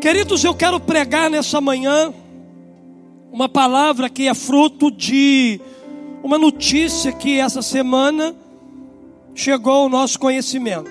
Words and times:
Queridos, 0.00 0.44
eu 0.44 0.54
quero 0.54 0.78
pregar 0.78 1.28
nessa 1.28 1.60
manhã 1.60 2.14
uma 3.32 3.48
palavra 3.48 4.08
que 4.08 4.28
é 4.28 4.34
fruto 4.34 4.92
de 4.92 5.60
uma 6.22 6.38
notícia 6.38 7.10
que 7.10 7.40
essa 7.40 7.62
semana 7.62 8.32
chegou 9.34 9.72
ao 9.72 9.88
nosso 9.88 10.16
conhecimento. 10.16 10.88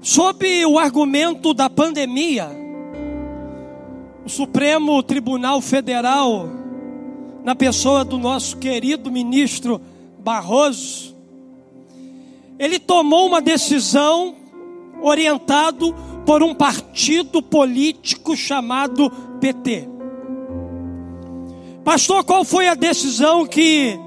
Sob 0.00 0.66
o 0.66 0.78
argumento 0.78 1.52
da 1.52 1.68
pandemia, 1.68 2.48
o 4.24 4.28
Supremo 4.28 5.02
Tribunal 5.02 5.60
Federal, 5.60 6.48
na 7.42 7.56
pessoa 7.56 8.04
do 8.04 8.16
nosso 8.18 8.56
querido 8.58 9.10
ministro 9.10 9.80
Barroso, 10.20 11.12
ele 12.56 12.78
tomou 12.78 13.26
uma 13.26 13.40
decisão 13.40 14.36
orientado 15.02 15.94
por 16.24 16.42
um 16.42 16.54
partido 16.54 17.42
político 17.42 18.36
chamado 18.36 19.10
PT. 19.40 19.88
Pastor, 21.84 22.24
qual 22.24 22.44
foi 22.44 22.68
a 22.68 22.74
decisão 22.74 23.46
que 23.46 23.98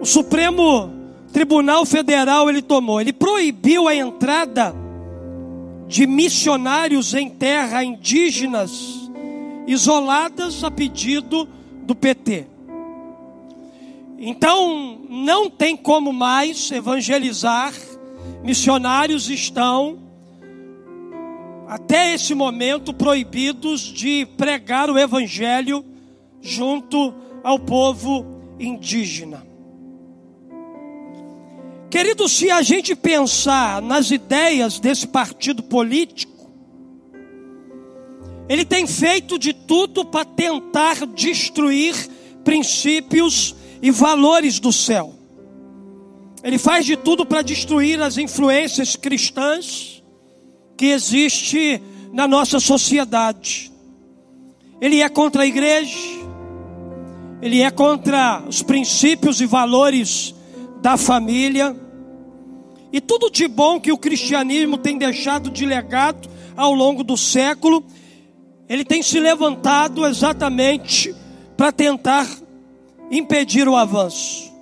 o 0.00 0.04
Supremo 0.04 0.90
Tribunal 1.32 1.84
Federal 1.84 2.48
ele 2.48 2.62
tomou? 2.62 3.00
Ele 3.00 3.12
proibiu 3.12 3.86
a 3.86 3.94
entrada 3.94 4.74
de 5.86 6.06
missionários 6.06 7.14
em 7.14 7.28
terra 7.28 7.84
indígenas 7.84 9.10
isoladas 9.66 10.64
a 10.64 10.70
pedido 10.70 11.46
do 11.82 11.94
PT. 11.94 12.46
Então, 14.18 15.00
não 15.08 15.50
tem 15.50 15.76
como 15.76 16.12
mais 16.12 16.70
evangelizar, 16.70 17.74
missionários 18.42 19.28
estão 19.28 19.98
até 21.72 22.12
esse 22.12 22.34
momento 22.34 22.92
proibidos 22.92 23.80
de 23.80 24.26
pregar 24.36 24.90
o 24.90 24.98
evangelho 24.98 25.82
junto 26.38 27.14
ao 27.42 27.58
povo 27.58 28.26
indígena. 28.60 29.42
Querido, 31.88 32.28
se 32.28 32.50
a 32.50 32.60
gente 32.60 32.94
pensar 32.94 33.80
nas 33.80 34.10
ideias 34.10 34.78
desse 34.78 35.06
partido 35.06 35.62
político, 35.62 36.52
ele 38.50 38.66
tem 38.66 38.86
feito 38.86 39.38
de 39.38 39.54
tudo 39.54 40.04
para 40.04 40.26
tentar 40.26 41.06
destruir 41.06 41.94
princípios 42.44 43.56
e 43.80 43.90
valores 43.90 44.60
do 44.60 44.74
céu. 44.74 45.14
Ele 46.44 46.58
faz 46.58 46.84
de 46.84 46.98
tudo 46.98 47.24
para 47.24 47.40
destruir 47.40 47.98
as 48.02 48.18
influências 48.18 48.94
cristãs 48.94 50.01
que 50.82 50.86
existe 50.86 51.80
na 52.12 52.26
nossa 52.26 52.58
sociedade. 52.58 53.70
Ele 54.80 55.00
é 55.00 55.08
contra 55.08 55.44
a 55.44 55.46
igreja, 55.46 55.96
ele 57.40 57.62
é 57.62 57.70
contra 57.70 58.42
os 58.48 58.64
princípios 58.64 59.40
e 59.40 59.46
valores 59.46 60.34
da 60.80 60.96
família, 60.96 61.76
e 62.92 63.00
tudo 63.00 63.30
de 63.30 63.46
bom 63.46 63.78
que 63.78 63.92
o 63.92 63.96
cristianismo 63.96 64.76
tem 64.76 64.98
deixado 64.98 65.50
de 65.50 65.64
legado 65.64 66.28
ao 66.56 66.74
longo 66.74 67.04
do 67.04 67.16
século, 67.16 67.84
ele 68.68 68.84
tem 68.84 69.04
se 69.04 69.20
levantado 69.20 70.04
exatamente 70.04 71.14
para 71.56 71.70
tentar 71.70 72.26
impedir 73.08 73.68
o 73.68 73.76
avanço. 73.76 74.52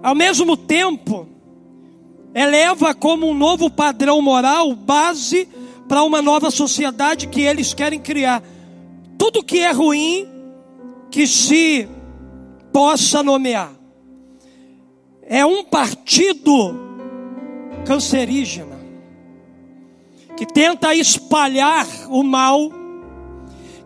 Ao 0.00 0.14
mesmo 0.14 0.56
tempo, 0.56 1.26
eleva 2.34 2.94
como 2.94 3.28
um 3.28 3.34
novo 3.34 3.70
padrão 3.70 4.20
moral, 4.20 4.74
base 4.74 5.48
para 5.88 6.02
uma 6.02 6.20
nova 6.20 6.50
sociedade 6.50 7.28
que 7.28 7.42
eles 7.42 7.72
querem 7.72 8.00
criar. 8.00 8.42
Tudo 9.16 9.44
que 9.44 9.60
é 9.60 9.70
ruim, 9.70 10.28
que 11.10 11.26
se 11.26 11.88
possa 12.72 13.22
nomear. 13.22 13.72
É 15.22 15.46
um 15.46 15.64
partido 15.64 16.74
cancerígena, 17.86 18.80
que 20.36 20.44
tenta 20.44 20.94
espalhar 20.94 21.86
o 22.08 22.24
mal, 22.24 22.72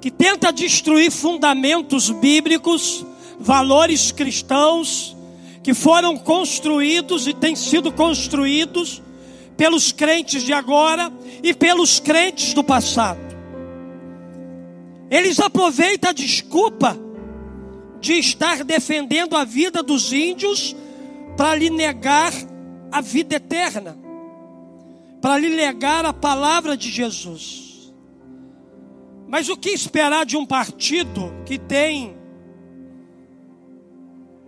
que 0.00 0.10
tenta 0.10 0.50
destruir 0.50 1.10
fundamentos 1.10 2.08
bíblicos, 2.10 3.04
valores 3.38 4.10
cristãos, 4.10 5.17
que 5.68 5.74
foram 5.74 6.16
construídos 6.16 7.26
e 7.26 7.34
têm 7.34 7.54
sido 7.54 7.92
construídos 7.92 9.02
pelos 9.54 9.92
crentes 9.92 10.42
de 10.42 10.50
agora 10.50 11.12
e 11.42 11.52
pelos 11.52 12.00
crentes 12.00 12.54
do 12.54 12.64
passado. 12.64 13.20
Eles 15.10 15.38
aproveitam 15.38 16.08
a 16.08 16.14
desculpa 16.14 16.96
de 18.00 18.14
estar 18.14 18.64
defendendo 18.64 19.36
a 19.36 19.44
vida 19.44 19.82
dos 19.82 20.10
índios 20.10 20.74
para 21.36 21.54
lhe 21.54 21.68
negar 21.68 22.32
a 22.90 23.02
vida 23.02 23.36
eterna, 23.36 23.94
para 25.20 25.36
lhe 25.36 25.50
negar 25.50 26.06
a 26.06 26.14
palavra 26.14 26.78
de 26.78 26.90
Jesus. 26.90 27.92
Mas 29.26 29.50
o 29.50 29.56
que 29.58 29.68
esperar 29.68 30.24
de 30.24 30.34
um 30.34 30.46
partido 30.46 31.30
que 31.44 31.58
tem 31.58 32.16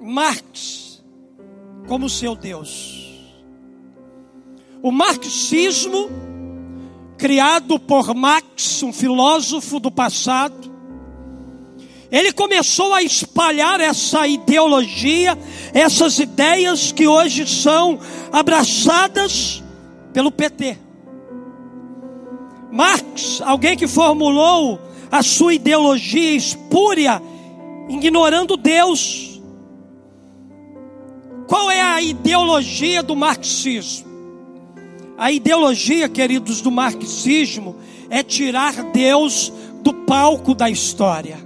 Marx, 0.00 0.89
como 1.90 2.08
seu 2.08 2.36
Deus. 2.36 3.34
O 4.80 4.92
marxismo, 4.92 6.08
criado 7.18 7.80
por 7.80 8.14
Marx, 8.14 8.80
um 8.84 8.92
filósofo 8.92 9.80
do 9.80 9.90
passado, 9.90 10.72
ele 12.08 12.32
começou 12.32 12.94
a 12.94 13.02
espalhar 13.02 13.80
essa 13.80 14.24
ideologia, 14.28 15.36
essas 15.74 16.20
ideias 16.20 16.92
que 16.92 17.08
hoje 17.08 17.44
são 17.44 17.98
abraçadas 18.30 19.60
pelo 20.12 20.30
PT. 20.30 20.78
Marx, 22.70 23.40
alguém 23.44 23.76
que 23.76 23.88
formulou 23.88 24.80
a 25.10 25.24
sua 25.24 25.54
ideologia 25.54 26.36
espúria, 26.36 27.20
ignorando 27.88 28.56
Deus, 28.56 29.29
qual 31.50 31.69
é 31.69 31.83
a 31.83 32.00
ideologia 32.00 33.03
do 33.03 33.16
marxismo? 33.16 34.06
A 35.19 35.33
ideologia, 35.33 36.09
queridos, 36.09 36.61
do 36.61 36.71
marxismo 36.71 37.75
é 38.09 38.22
tirar 38.22 38.72
Deus 38.93 39.53
do 39.83 39.93
palco 39.93 40.55
da 40.55 40.71
história. 40.71 41.38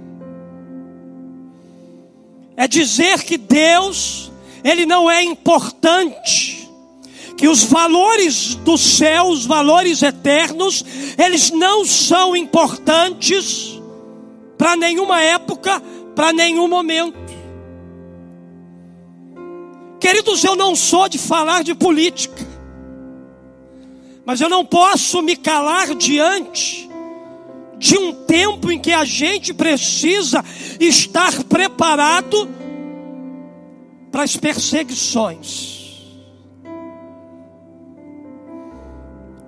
É 2.55 2.67
dizer 2.67 3.23
que 3.23 3.35
Deus, 3.35 4.31
ele 4.63 4.85
não 4.85 5.09
é 5.09 5.23
importante, 5.23 6.69
que 7.35 7.47
os 7.47 7.63
valores 7.63 8.53
do 8.53 8.77
céu, 8.77 9.29
os 9.29 9.43
valores 9.47 10.03
eternos, 10.03 10.85
eles 11.17 11.49
não 11.49 11.83
são 11.83 12.35
importantes 12.35 13.81
para 14.55 14.75
nenhuma 14.75 15.19
época, 15.19 15.81
para 16.15 16.31
nenhum 16.31 16.67
momento. 16.67 17.24
Queridos, 20.05 20.43
eu 20.43 20.55
não 20.55 20.75
sou 20.75 21.09
de 21.09 21.17
falar 21.17 21.63
de 21.63 21.73
política, 21.73 22.45
mas 24.23 24.39
eu 24.39 24.47
não 24.47 24.63
posso 24.63 25.19
me 25.23 25.35
calar 25.35 25.95
diante 25.95 26.87
de 27.79 27.97
um 27.97 28.13
tempo 28.13 28.71
em 28.71 28.79
que 28.79 28.91
a 28.93 29.03
gente 29.03 29.51
precisa 29.51 30.45
estar 30.79 31.43
preparado 31.45 32.47
para 34.11 34.21
as 34.21 34.37
perseguições. 34.37 36.05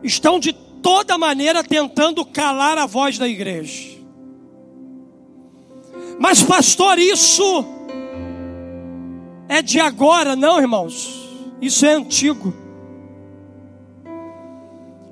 Estão 0.01 0.39
de 0.39 0.53
toda 0.81 1.19
maneira 1.19 1.63
tentando 1.63 2.25
calar 2.25 2.79
a 2.79 2.87
voz 2.87 3.19
da 3.19 3.27
igreja. 3.27 3.95
Mas, 6.19 6.41
pastor, 6.41 6.97
isso 6.97 7.76
é 9.49 9.61
de 9.61 9.79
agora, 9.79 10.35
não, 10.35 10.59
irmãos. 10.59 11.27
Isso 11.61 11.85
é 11.85 11.93
antigo. 11.93 12.53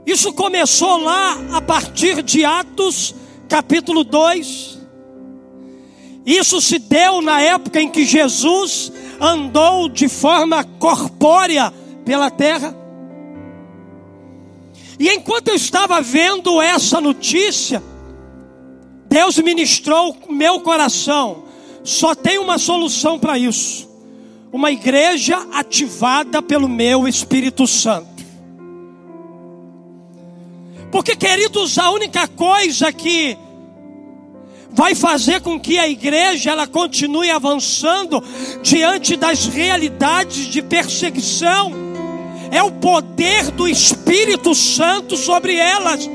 Isso 0.05 0.33
começou 0.33 0.97
lá 0.97 1.37
a 1.53 1.61
partir 1.61 2.21
de 2.21 2.45
Atos, 2.45 3.15
capítulo 3.49 4.03
2. 4.03 4.79
Isso 6.25 6.61
se 6.61 6.77
deu 6.79 7.21
na 7.21 7.41
época 7.41 7.81
em 7.81 7.89
que 7.89 8.05
Jesus 8.05 8.91
andou 9.19 9.87
de 9.89 10.07
forma 10.07 10.63
corpórea 10.63 11.73
pela 12.03 12.29
terra. 12.29 12.75
E 14.99 15.09
enquanto 15.09 15.49
eu 15.49 15.55
estava 15.55 16.01
vendo 16.01 16.61
essa 16.61 17.01
notícia, 17.01 17.81
Deus 19.07 19.38
ministrou 19.39 20.15
meu 20.29 20.59
coração. 20.61 21.45
Só 21.83 22.15
tem 22.15 22.38
uma 22.38 22.57
solução 22.57 23.19
para 23.19 23.38
isso 23.38 23.94
uma 24.55 24.71
igreja 24.71 25.37
ativada 25.51 26.41
pelo 26.41 26.69
meu 26.69 27.09
Espírito 27.09 27.67
Santo. 27.67 28.23
Porque, 30.89 31.13
queridos, 31.13 31.77
a 31.77 31.91
única 31.91 32.25
coisa 32.25 32.89
que 32.93 33.37
vai 34.71 34.95
fazer 34.95 35.41
com 35.41 35.59
que 35.59 35.77
a 35.77 35.89
igreja 35.89 36.51
ela 36.51 36.65
continue 36.65 37.29
avançando 37.29 38.23
diante 38.63 39.17
das 39.17 39.45
realidades 39.45 40.45
de 40.45 40.61
perseguição 40.61 41.73
é 42.49 42.63
o 42.63 42.71
poder 42.71 43.51
do 43.51 43.67
Espírito 43.67 44.55
Santo 44.55 45.17
sobre 45.17 45.53
elas. 45.53 46.09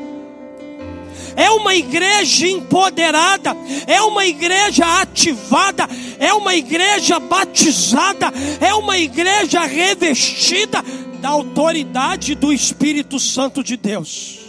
É 1.36 1.50
uma 1.50 1.74
igreja 1.74 2.46
empoderada, 2.46 3.56
é 3.86 4.00
uma 4.02 4.26
igreja 4.26 4.84
ativada, 5.00 5.88
é 6.18 6.32
uma 6.34 6.54
igreja 6.54 7.18
batizada, 7.18 8.32
é 8.60 8.74
uma 8.74 8.98
igreja 8.98 9.64
revestida 9.64 10.82
da 11.20 11.28
autoridade 11.28 12.34
do 12.34 12.52
Espírito 12.52 13.18
Santo 13.18 13.62
de 13.62 13.76
Deus. 13.76 14.40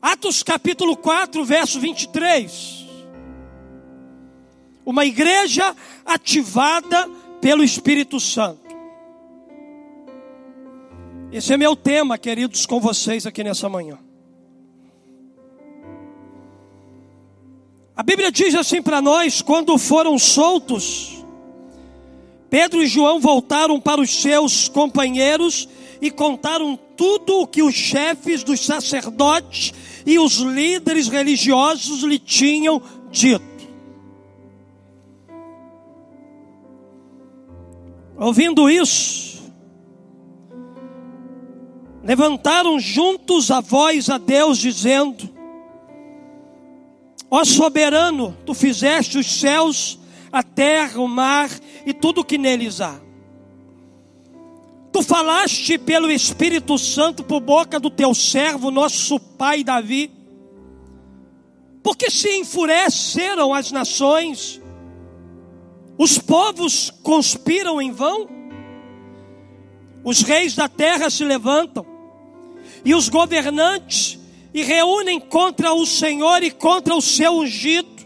Atos 0.00 0.42
capítulo 0.42 0.96
4, 0.96 1.44
verso 1.44 1.80
23. 1.80 2.86
Uma 4.84 5.04
igreja 5.04 5.74
ativada 6.04 7.08
pelo 7.40 7.64
Espírito 7.64 8.20
Santo. 8.20 8.65
Esse 11.32 11.52
é 11.52 11.56
meu 11.56 11.74
tema, 11.74 12.16
queridos, 12.16 12.66
com 12.66 12.80
vocês 12.80 13.26
aqui 13.26 13.42
nessa 13.42 13.68
manhã. 13.68 13.98
A 17.96 18.02
Bíblia 18.02 18.30
diz 18.30 18.54
assim 18.54 18.80
para 18.80 19.02
nós: 19.02 19.42
quando 19.42 19.76
foram 19.76 20.18
soltos, 20.18 21.24
Pedro 22.48 22.80
e 22.80 22.86
João 22.86 23.18
voltaram 23.18 23.80
para 23.80 24.00
os 24.00 24.22
seus 24.22 24.68
companheiros 24.68 25.68
e 26.00 26.10
contaram 26.10 26.78
tudo 26.96 27.40
o 27.40 27.46
que 27.46 27.62
os 27.62 27.74
chefes 27.74 28.44
dos 28.44 28.64
sacerdotes 28.64 29.74
e 30.06 30.20
os 30.20 30.34
líderes 30.36 31.08
religiosos 31.08 32.02
lhe 32.02 32.20
tinham 32.20 32.80
dito. 33.10 33.44
Ouvindo 38.16 38.70
isso, 38.70 39.25
levantaram 42.06 42.78
juntos 42.78 43.50
a 43.50 43.60
voz 43.60 44.08
a 44.08 44.16
Deus, 44.16 44.58
dizendo: 44.58 45.28
Ó 47.28 47.44
soberano, 47.44 48.36
tu 48.46 48.54
fizeste 48.54 49.18
os 49.18 49.26
céus, 49.26 49.98
a 50.30 50.40
terra, 50.40 51.00
o 51.00 51.08
mar 51.08 51.50
e 51.84 51.92
tudo 51.92 52.24
que 52.24 52.38
neles 52.38 52.80
há. 52.80 53.00
Tu 54.92 55.02
falaste 55.02 55.76
pelo 55.76 56.08
Espírito 56.08 56.78
Santo 56.78 57.24
por 57.24 57.40
boca 57.40 57.80
do 57.80 57.90
teu 57.90 58.14
servo, 58.14 58.70
nosso 58.70 59.18
pai 59.18 59.64
Davi. 59.64 60.12
Porque 61.82 62.08
se 62.08 62.38
enfureceram 62.38 63.52
as 63.52 63.72
nações, 63.72 64.60
os 65.98 66.18
povos 66.18 66.92
conspiram 67.02 67.82
em 67.82 67.90
vão, 67.90 68.28
os 70.04 70.22
reis 70.22 70.54
da 70.54 70.68
terra 70.68 71.10
se 71.10 71.24
levantam, 71.24 71.95
e 72.84 72.94
os 72.94 73.08
governantes 73.08 74.18
e 74.52 74.62
reúnem 74.62 75.20
contra 75.20 75.72
o 75.72 75.84
Senhor 75.84 76.42
e 76.42 76.50
contra 76.50 76.94
o 76.94 77.02
seu 77.02 77.32
ungido. 77.32 77.96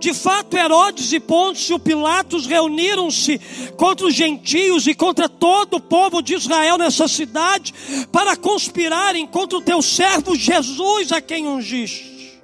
De 0.00 0.14
fato, 0.14 0.56
Herodes 0.56 1.12
e 1.12 1.20
Pôncio 1.20 1.78
Pilatos 1.78 2.46
reuniram-se 2.46 3.38
contra 3.76 4.06
os 4.06 4.14
gentios 4.14 4.86
e 4.86 4.94
contra 4.94 5.28
todo 5.28 5.74
o 5.74 5.80
povo 5.80 6.22
de 6.22 6.34
Israel 6.34 6.78
nessa 6.78 7.06
cidade 7.06 7.74
para 8.10 8.34
conspirarem 8.34 9.26
contra 9.26 9.58
o 9.58 9.62
teu 9.62 9.82
servo 9.82 10.34
Jesus, 10.34 11.12
a 11.12 11.20
quem 11.20 11.46
ungiste. 11.46 12.40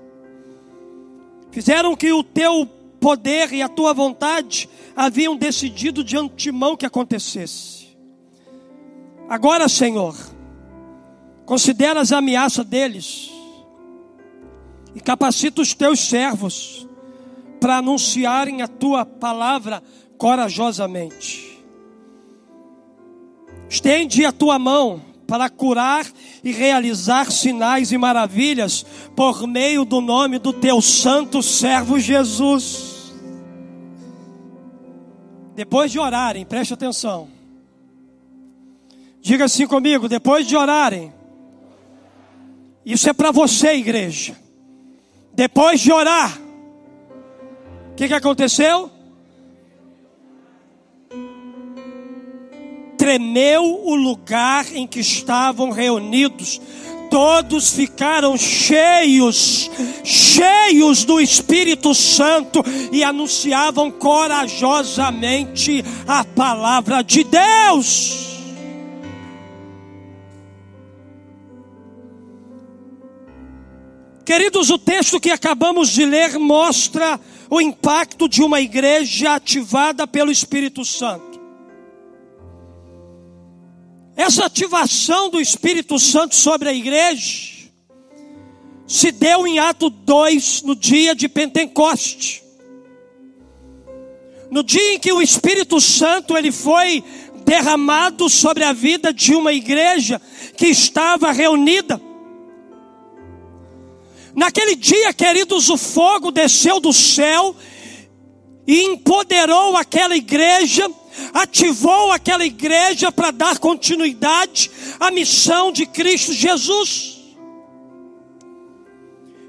Fizeram 1.51 1.97
que 1.97 2.13
o 2.13 2.23
teu 2.23 2.67
poder 3.01 3.51
e 3.55 3.63
a 3.63 3.69
tua 3.69 3.95
vontade 3.95 4.69
haviam 4.95 5.35
decidido 5.35 6.05
de 6.05 6.17
antemão 6.17 6.77
que 6.77 6.85
acontecesse. 6.85 7.87
Agora, 9.31 9.67
Senhor, 9.67 10.15
considera 11.47 12.01
as 12.01 12.11
ameaças 12.13 12.67
deles 12.67 13.31
e 14.95 15.01
capacita 15.01 15.63
os 15.63 15.73
teus 15.73 16.01
servos 16.01 16.87
para 17.61 17.79
anunciarem 17.79 18.63
a 18.63 18.69
tua 18.69 19.07
palavra 19.07 19.83
corajosamente. 20.19 21.65
Estende 23.69 24.25
a 24.25 24.33
tua 24.33 24.59
mão 24.59 25.01
para 25.27 25.49
curar 25.49 26.07
e 26.43 26.53
realizar 26.53 27.31
sinais 27.31 27.91
e 27.93 27.99
maravilhas 27.99 28.85
por 29.15 29.47
meio 29.47 29.85
do 29.85 30.01
nome 30.01 30.39
do 30.39 30.53
teu 30.53 30.81
santo 30.83 31.43
servo 31.43 31.99
Jesus. 31.99 33.15
Depois 35.55 35.91
de 35.91 35.99
orarem, 35.99 36.45
preste 36.45 36.75
atenção. 36.75 37.29
Diga 39.21 39.47
assim 39.47 39.67
comigo: 39.67 40.09
depois 40.09 40.47
de 40.47 40.57
orarem, 40.57 41.13
isso 42.87 43.11
é 43.11 43.13
para 43.13 43.33
você, 43.33 43.75
igreja. 43.75 44.37
Depois 45.35 45.81
de 45.81 45.93
orar, 45.93 46.41
o 47.91 47.95
que, 47.97 48.07
que 48.07 48.15
aconteceu? 48.15 48.89
Tremeu 52.97 53.65
o 53.85 53.97
lugar 53.97 54.65
em 54.73 54.87
que 54.87 55.01
estavam 55.01 55.71
reunidos. 55.73 56.61
Todos 57.11 57.73
ficaram 57.73 58.37
cheios, 58.37 59.69
cheios 60.05 61.05
do 61.05 61.21
Espírito 61.21 61.93
Santo 61.93 62.63
e 62.93 63.03
anunciavam 63.03 63.91
corajosamente 63.91 65.85
a 66.07 66.25
palavra 66.25 67.03
de 67.03 67.25
Deus. 67.25 68.26
Queridos, 74.27 74.71
o 74.71 74.79
texto 74.79 75.21
que 75.21 75.31
acabamos 75.31 75.89
de 75.89 76.05
ler 76.05 76.37
mostra 76.37 77.21
o 77.49 77.61
impacto 77.61 78.29
de 78.29 78.43
uma 78.43 78.61
igreja 78.61 79.37
ativada 79.37 80.05
pelo 80.05 80.33
Espírito 80.33 80.85
Santo. 80.85 81.41
Essa 84.17 84.47
ativação 84.47 85.31
do 85.31 85.41
Espírito 85.41 85.97
Santo 86.01 86.35
sobre 86.35 86.69
a 86.69 86.75
igreja 86.75 87.71
se 88.85 89.13
deu 89.13 89.47
em 89.47 89.61
Ato 89.61 89.89
2, 89.89 90.63
no 90.63 90.75
dia 90.75 91.15
de 91.15 91.29
Pentecoste. 91.29 92.43
No 94.51 94.65
dia 94.65 94.95
em 94.95 94.99
que 94.99 95.13
o 95.13 95.23
Espírito 95.23 95.81
Santo 95.81 96.37
ele 96.37 96.51
foi 96.51 97.05
derramado 97.45 98.29
sobre 98.29 98.65
a 98.65 98.73
vida 98.73 99.13
de 99.13 99.37
uma 99.37 99.53
igreja 99.53 100.21
que 100.57 100.67
estava 100.67 101.31
reunida. 101.31 102.01
Naquele 104.37 104.77
dia, 104.77 105.15
queridos, 105.15 105.71
o 105.71 105.79
fogo 105.79 106.31
desceu 106.31 106.79
do 106.79 106.93
céu 106.93 107.57
e 108.67 108.83
empoderou 108.83 109.75
aquela 109.79 110.15
igreja, 110.15 110.87
ativou 111.33 112.13
aquela 112.13 112.45
igreja 112.45 113.11
para 113.11 113.31
dar 113.31 113.59
continuidade 113.59 114.71
à 115.01 115.11
missão 115.11 115.73
de 115.73 115.87
Cristo 115.87 116.35
Jesus. 116.35 117.17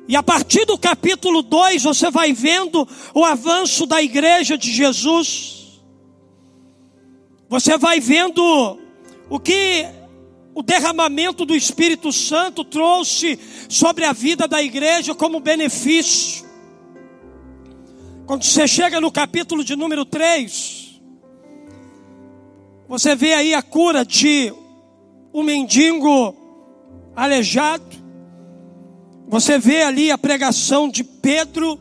E 0.07 0.15
a 0.15 0.23
partir 0.23 0.63
do 0.63 0.77
capítulo 0.77 1.41
2, 1.41 1.83
você 1.83 2.09
vai 2.09 2.31
vendo 2.31 2.87
o 3.13 3.25
avanço 3.25 3.85
da 3.85 4.01
igreja 4.01 4.57
de 4.57 4.71
Jesus. 4.71 5.81
Você 7.49 7.77
vai 7.77 7.99
vendo 7.99 8.79
o 9.29 9.37
que 9.37 9.85
o 10.57 10.63
derramamento 10.63 11.45
do 11.45 11.55
Espírito 11.55 12.11
Santo 12.11 12.63
trouxe 12.63 13.39
sobre 13.69 14.03
a 14.05 14.11
vida 14.11 14.47
da 14.47 14.59
igreja 14.59 15.13
como 15.13 15.39
benefício. 15.39 16.43
Quando 18.25 18.43
você 18.43 18.67
chega 18.67 18.99
no 18.99 19.11
capítulo 19.11 19.63
de 19.63 19.75
número 19.75 20.03
3, 20.03 20.99
você 22.89 23.15
vê 23.15 23.35
aí 23.35 23.53
a 23.53 23.61
cura 23.61 24.03
de 24.03 24.51
um 25.31 25.43
mendigo 25.43 26.35
aleijado. 27.15 27.95
Você 29.27 29.59
vê 29.59 29.83
ali 29.83 30.09
a 30.09 30.17
pregação 30.17 30.89
de 30.89 31.03
Pedro 31.03 31.79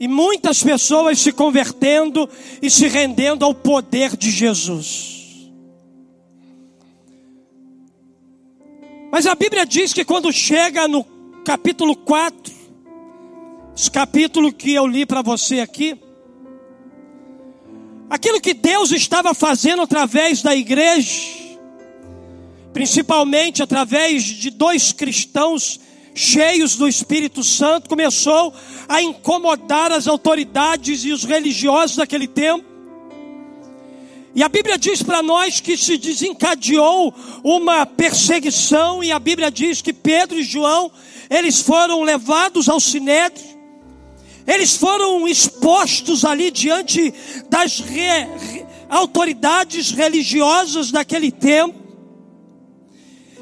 e 0.00 0.08
muitas 0.08 0.62
pessoas 0.62 1.18
se 1.18 1.32
convertendo 1.32 2.26
e 2.62 2.70
se 2.70 2.88
rendendo 2.88 3.44
ao 3.44 3.54
poder 3.54 4.16
de 4.16 4.30
Jesus. 4.30 5.15
Mas 9.16 9.24
a 9.24 9.34
Bíblia 9.34 9.64
diz 9.64 9.94
que 9.94 10.04
quando 10.04 10.30
chega 10.30 10.86
no 10.86 11.02
capítulo 11.42 11.96
4, 11.96 12.52
esse 13.74 13.90
capítulo 13.90 14.52
que 14.52 14.74
eu 14.74 14.86
li 14.86 15.06
para 15.06 15.22
você 15.22 15.60
aqui, 15.60 15.98
aquilo 18.10 18.42
que 18.42 18.52
Deus 18.52 18.92
estava 18.92 19.32
fazendo 19.32 19.80
através 19.80 20.42
da 20.42 20.54
igreja, 20.54 21.32
principalmente 22.74 23.62
através 23.62 24.22
de 24.22 24.50
dois 24.50 24.92
cristãos 24.92 25.80
cheios 26.14 26.76
do 26.76 26.86
Espírito 26.86 27.42
Santo, 27.42 27.88
começou 27.88 28.52
a 28.86 29.00
incomodar 29.00 29.92
as 29.92 30.06
autoridades 30.06 31.06
e 31.06 31.12
os 31.12 31.24
religiosos 31.24 31.96
daquele 31.96 32.28
tempo. 32.28 32.75
E 34.36 34.42
a 34.42 34.50
Bíblia 34.50 34.76
diz 34.76 35.02
para 35.02 35.22
nós 35.22 35.60
que 35.60 35.78
se 35.78 35.96
desencadeou 35.96 37.14
uma 37.42 37.86
perseguição, 37.86 39.02
e 39.02 39.10
a 39.10 39.18
Bíblia 39.18 39.50
diz 39.50 39.80
que 39.80 39.94
Pedro 39.94 40.38
e 40.38 40.42
João, 40.42 40.92
eles 41.30 41.62
foram 41.62 42.02
levados 42.02 42.68
ao 42.68 42.78
sinédrio, 42.78 43.46
eles 44.46 44.76
foram 44.76 45.26
expostos 45.26 46.22
ali 46.22 46.50
diante 46.50 47.14
das 47.48 47.80
re, 47.80 48.26
re, 48.38 48.66
autoridades 48.90 49.90
religiosas 49.92 50.90
daquele 50.90 51.32
tempo. 51.32 51.86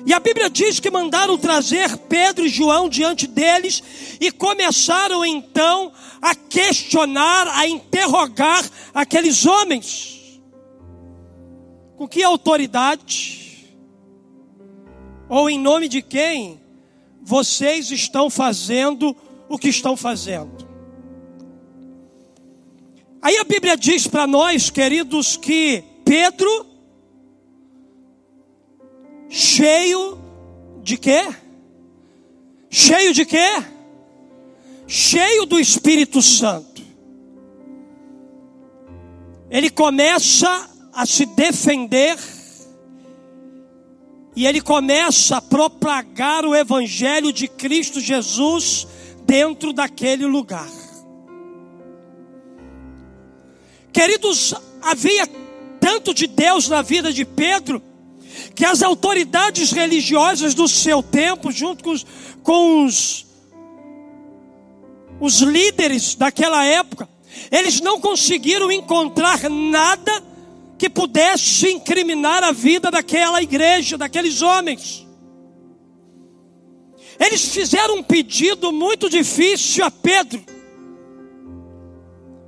E 0.07 0.13
a 0.13 0.21
Bíblia 0.21 0.49
diz 0.49 0.79
que 0.79 0.93
mandaram 0.93 1.37
trazer 1.37 1.97
Pedro 2.09 2.47
e 2.47 2.49
João 2.49 2.89
diante 2.89 3.27
deles 3.27 3.83
e 4.21 4.31
começaram 4.31 5.25
então 5.27 5.91
a 6.23 6.37
questionar, 6.37 7.49
a 7.49 7.67
interrogar 7.67 8.65
aqueles 8.95 9.45
homens. 9.45 10.14
Com 11.97 12.09
que 12.09 12.23
autoridade? 12.23 13.75
Ou 15.29 15.49
em 15.49 15.59
nome 15.59 15.89
de 15.89 16.03
quem 16.03 16.61
vocês 17.23 17.91
estão 17.91 18.29
fazendo 18.29 19.17
o 19.49 19.57
que 19.57 19.69
estão 19.69 19.97
fazendo? 19.97 20.69
Aí 23.23 23.39
a 23.39 23.45
Bíblia 23.45 23.77
diz 23.77 24.07
para 24.07 24.27
nós, 24.27 24.69
queridos, 24.69 25.37
que 25.37 25.83
Pedro 26.05 26.67
cheio 29.31 30.19
de 30.83 30.99
quê? 30.99 31.35
Cheio 32.69 33.15
de 33.15 33.25
quê? 33.25 33.65
Cheio 34.87 35.47
do 35.47 35.59
Espírito 35.59 36.21
Santo. 36.21 36.83
Ele 39.49 39.71
começa 39.71 40.74
a 40.95 41.05
se 41.05 41.27
defender 41.27 42.17
e 44.37 44.47
ele 44.47 44.61
começa 44.61 45.37
a 45.37 45.43
propagar 45.43 46.45
o 46.45 46.55
evangelho 46.55 47.33
de 47.33 47.47
Cristo 47.47 48.01
Jesus 48.01 48.87
dentro 49.25 49.73
daquele 49.73 50.27
lugar. 50.27 50.69
Queridos, 53.93 54.55
havia 54.83 55.29
tanto 55.79 56.13
de 56.13 56.27
Deus 56.27 56.69
na 56.69 56.83
vida 56.83 57.13
de 57.13 57.25
Pedro 57.25 57.81
que 58.57 58.65
as 58.65 58.83
autoridades 58.83 59.71
religiosas 59.71 60.53
do 60.53 60.67
seu 60.67 61.03
tempo, 61.03 61.53
junto 61.53 61.85
com 61.85 61.91
os, 61.91 62.07
com 62.43 62.85
os, 62.85 63.27
os 65.21 65.41
líderes 65.41 66.17
daquela 66.17 66.65
época, 66.65 67.09
eles 67.51 67.81
não 67.81 68.01
conseguiram 68.01 68.71
encontrar 68.73 69.49
nada 69.49 70.34
que 70.85 70.91
pudesse 70.91 71.71
incriminar 71.71 72.45
a 72.45 72.53
vida 72.53 72.91
daquela 72.91 73.43
igreja, 73.43 73.97
daqueles 73.97 74.43
homens. 74.43 75.09
Eles 77.19 77.43
fizeram 77.55 77.97
um 77.97 78.03
pedido 78.03 78.71
muito 78.71 79.09
difícil 79.09 79.83
a 79.83 79.91
Pedro. 79.91 80.45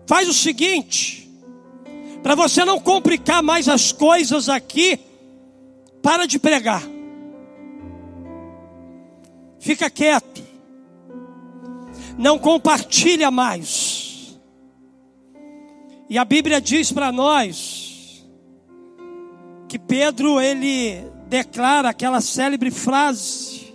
Faz 0.07 0.29
o 0.29 0.35
seguinte, 0.35 1.31
para 2.23 2.35
você 2.35 2.63
não 2.63 2.79
complicar 2.79 3.43
mais 3.43 3.71
as 3.71 3.91
coisas 3.91 4.51
aqui, 4.51 5.01
para 6.03 6.27
de 6.27 6.39
pregar. 6.39 6.83
Fica 9.59 9.89
quieto. 9.89 10.45
Não 12.19 12.39
compartilha 12.39 13.31
mais. 13.31 14.39
E 16.11 16.19
a 16.19 16.25
Bíblia 16.27 16.61
diz 16.61 16.93
para 16.93 17.11
nós 17.11 17.86
que 19.69 19.79
Pedro 19.79 20.41
ele 20.41 21.05
declara 21.29 21.89
aquela 21.89 22.21
célebre 22.21 22.71
frase. 22.71 23.75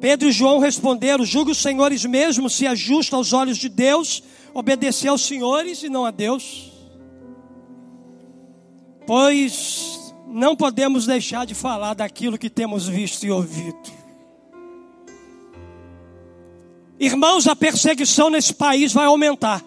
Pedro 0.00 0.28
e 0.28 0.32
João 0.32 0.58
responderam: 0.58 1.24
Julgue 1.24 1.52
os 1.52 1.58
senhores 1.58 2.04
mesmo 2.04 2.48
se 2.48 2.66
ajusta 2.66 3.16
aos 3.16 3.32
olhos 3.32 3.58
de 3.58 3.68
Deus 3.68 4.22
obedecer 4.54 5.08
aos 5.08 5.26
senhores 5.26 5.82
e 5.82 5.88
não 5.88 6.06
a 6.06 6.10
Deus 6.10 6.76
pois 9.06 10.12
não 10.26 10.56
podemos 10.56 11.06
deixar 11.06 11.46
de 11.46 11.54
falar 11.54 11.94
daquilo 11.94 12.36
que 12.36 12.50
temos 12.50 12.88
visto 12.88 13.24
e 13.24 13.30
ouvido. 13.30 13.96
Irmãos, 16.98 17.46
a 17.46 17.54
perseguição 17.54 18.28
nesse 18.28 18.52
país 18.52 18.92
vai 18.92 19.06
aumentar. 19.06 19.62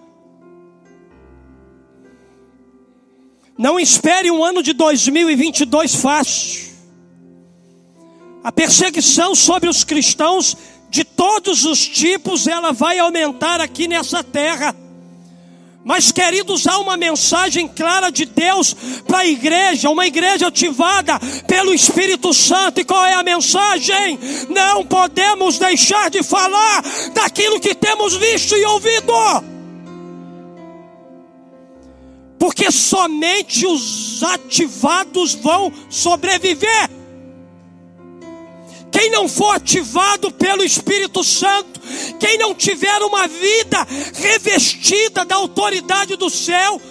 Não 3.59 3.77
espere 3.77 4.31
um 4.31 4.41
ano 4.41 4.63
de 4.63 4.71
2022 4.71 5.95
fácil. 5.95 6.69
A 8.41 8.53
perseguição 8.53 9.35
sobre 9.35 9.67
os 9.67 9.83
cristãos 9.83 10.55
de 10.89 11.03
todos 11.03 11.65
os 11.65 11.85
tipos, 11.85 12.47
ela 12.47 12.71
vai 12.71 12.99
aumentar 12.99 13.59
aqui 13.59 13.85
nessa 13.85 14.23
terra. 14.23 14.73
Mas, 15.83 16.09
queridos, 16.09 16.67
há 16.67 16.79
uma 16.79 16.95
mensagem 16.95 17.67
clara 17.67 18.09
de 18.09 18.23
Deus 18.23 18.73
para 19.05 19.19
a 19.19 19.27
igreja, 19.27 19.89
uma 19.89 20.07
igreja 20.07 20.47
ativada 20.47 21.19
pelo 21.45 21.73
Espírito 21.73 22.33
Santo. 22.33 22.79
E 22.79 22.85
qual 22.85 23.05
é 23.05 23.15
a 23.15 23.23
mensagem? 23.23 24.17
Não 24.47 24.85
podemos 24.85 25.59
deixar 25.59 26.09
de 26.09 26.23
falar 26.23 26.81
daquilo 27.13 27.59
que 27.59 27.75
temos 27.75 28.15
visto 28.15 28.55
e 28.55 28.63
ouvido. 28.63 29.58
Porque 32.49 32.71
somente 32.71 33.67
os 33.67 34.23
ativados 34.23 35.35
vão 35.35 35.71
sobreviver. 35.87 36.89
Quem 38.91 39.11
não 39.11 39.29
for 39.29 39.55
ativado 39.55 40.31
pelo 40.31 40.63
Espírito 40.63 41.23
Santo, 41.23 41.79
quem 42.19 42.39
não 42.39 42.55
tiver 42.55 43.03
uma 43.03 43.27
vida 43.27 43.87
revestida 44.15 45.23
da 45.23 45.35
autoridade 45.35 46.15
do 46.15 46.27
céu, 46.27 46.81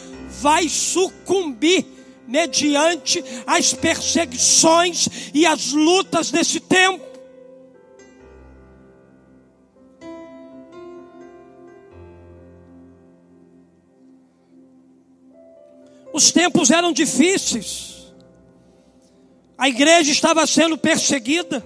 vai 0.41 0.69
sucumbir 0.69 1.85
mediante 2.29 3.25
as 3.45 3.75
perseguições 3.75 5.09
e 5.35 5.45
as 5.45 5.73
lutas 5.73 6.31
desse 6.31 6.61
tempo. 6.61 7.08
Os 16.19 16.33
tempos 16.33 16.73
eram 16.73 16.93
difíceis, 16.93 18.13
a 19.57 19.69
igreja 19.69 20.11
estava 20.11 20.45
sendo 20.49 20.77
perseguida. 20.77 21.65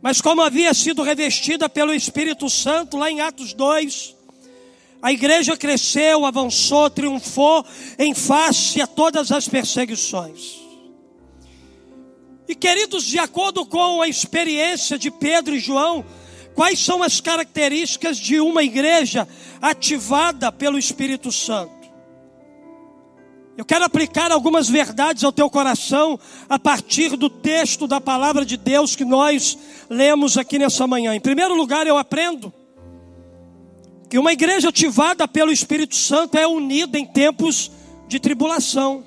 Mas 0.00 0.20
como 0.20 0.40
havia 0.40 0.72
sido 0.72 1.02
revestida 1.02 1.68
pelo 1.68 1.92
Espírito 1.92 2.48
Santo, 2.48 2.96
lá 2.96 3.10
em 3.10 3.20
Atos 3.20 3.52
2, 3.52 4.14
a 5.02 5.10
igreja 5.10 5.56
cresceu, 5.56 6.24
avançou, 6.24 6.88
triunfou 6.88 7.66
em 7.98 8.14
face 8.14 8.80
a 8.80 8.86
todas 8.86 9.32
as 9.32 9.48
perseguições. 9.48 10.60
E 12.46 12.54
queridos, 12.54 13.04
de 13.04 13.18
acordo 13.18 13.66
com 13.66 14.00
a 14.00 14.06
experiência 14.06 14.96
de 14.96 15.10
Pedro 15.10 15.56
e 15.56 15.58
João, 15.58 16.04
quais 16.54 16.78
são 16.78 17.02
as 17.02 17.20
características 17.20 18.16
de 18.16 18.40
uma 18.40 18.62
igreja 18.62 19.26
ativada 19.60 20.52
pelo 20.52 20.78
Espírito 20.78 21.32
Santo? 21.32 21.79
Eu 23.60 23.64
quero 23.66 23.84
aplicar 23.84 24.32
algumas 24.32 24.70
verdades 24.70 25.22
ao 25.22 25.30
teu 25.30 25.50
coração 25.50 26.18
a 26.48 26.58
partir 26.58 27.14
do 27.14 27.28
texto 27.28 27.86
da 27.86 28.00
palavra 28.00 28.42
de 28.42 28.56
Deus 28.56 28.96
que 28.96 29.04
nós 29.04 29.58
lemos 29.90 30.38
aqui 30.38 30.58
nessa 30.58 30.86
manhã. 30.86 31.14
Em 31.14 31.20
primeiro 31.20 31.54
lugar, 31.54 31.86
eu 31.86 31.98
aprendo 31.98 32.50
que 34.08 34.18
uma 34.18 34.32
igreja 34.32 34.70
ativada 34.70 35.28
pelo 35.28 35.52
Espírito 35.52 35.94
Santo 35.94 36.38
é 36.38 36.46
unida 36.46 36.98
em 36.98 37.04
tempos 37.04 37.70
de 38.08 38.18
tribulação. 38.18 39.04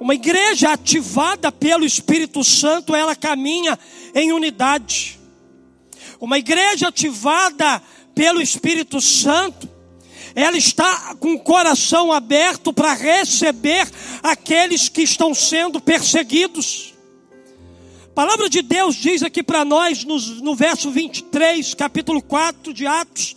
Uma 0.00 0.14
igreja 0.14 0.72
ativada 0.72 1.52
pelo 1.52 1.84
Espírito 1.84 2.42
Santo, 2.42 2.94
ela 2.94 3.14
caminha 3.14 3.78
em 4.14 4.32
unidade. 4.32 5.20
Uma 6.18 6.38
igreja 6.38 6.88
ativada 6.88 7.82
pelo 8.14 8.40
Espírito 8.40 8.98
Santo, 8.98 9.75
ela 10.36 10.58
está 10.58 11.16
com 11.18 11.32
o 11.32 11.40
coração 11.40 12.12
aberto 12.12 12.70
para 12.70 12.92
receber 12.92 13.88
aqueles 14.22 14.86
que 14.86 15.00
estão 15.00 15.34
sendo 15.34 15.80
perseguidos. 15.80 16.92
A 18.04 18.14
palavra 18.14 18.46
de 18.50 18.60
Deus 18.60 18.96
diz 18.96 19.22
aqui 19.22 19.42
para 19.42 19.64
nós, 19.64 20.04
no, 20.04 20.18
no 20.42 20.54
verso 20.54 20.90
23, 20.90 21.72
capítulo 21.72 22.20
4 22.20 22.74
de 22.74 22.86
Atos, 22.86 23.34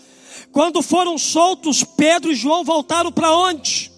quando 0.52 0.82
foram 0.82 1.18
soltos, 1.18 1.86
Pedro 1.86 2.34
e 2.34 2.36
João 2.36 2.66
voltaram 2.66 3.14
para 3.14 3.34
onde? 3.34 3.90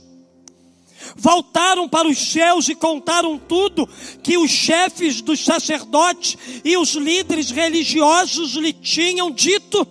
voltaram 1.15 1.89
para 1.89 2.08
os 2.08 2.17
céus 2.17 2.70
e 2.70 2.75
contaram 2.75 3.38
tudo 3.38 3.89
que 4.22 4.38
os 4.38 4.51
chefes 4.51 5.20
dos 5.20 5.43
sacerdotes 5.43 6.38
e 6.63 6.77
os 6.77 6.93
líderes 6.93 7.50
religiosos 7.50 8.53
lhe 8.53 8.72
tinham 8.72 9.31
dito. 9.31 9.86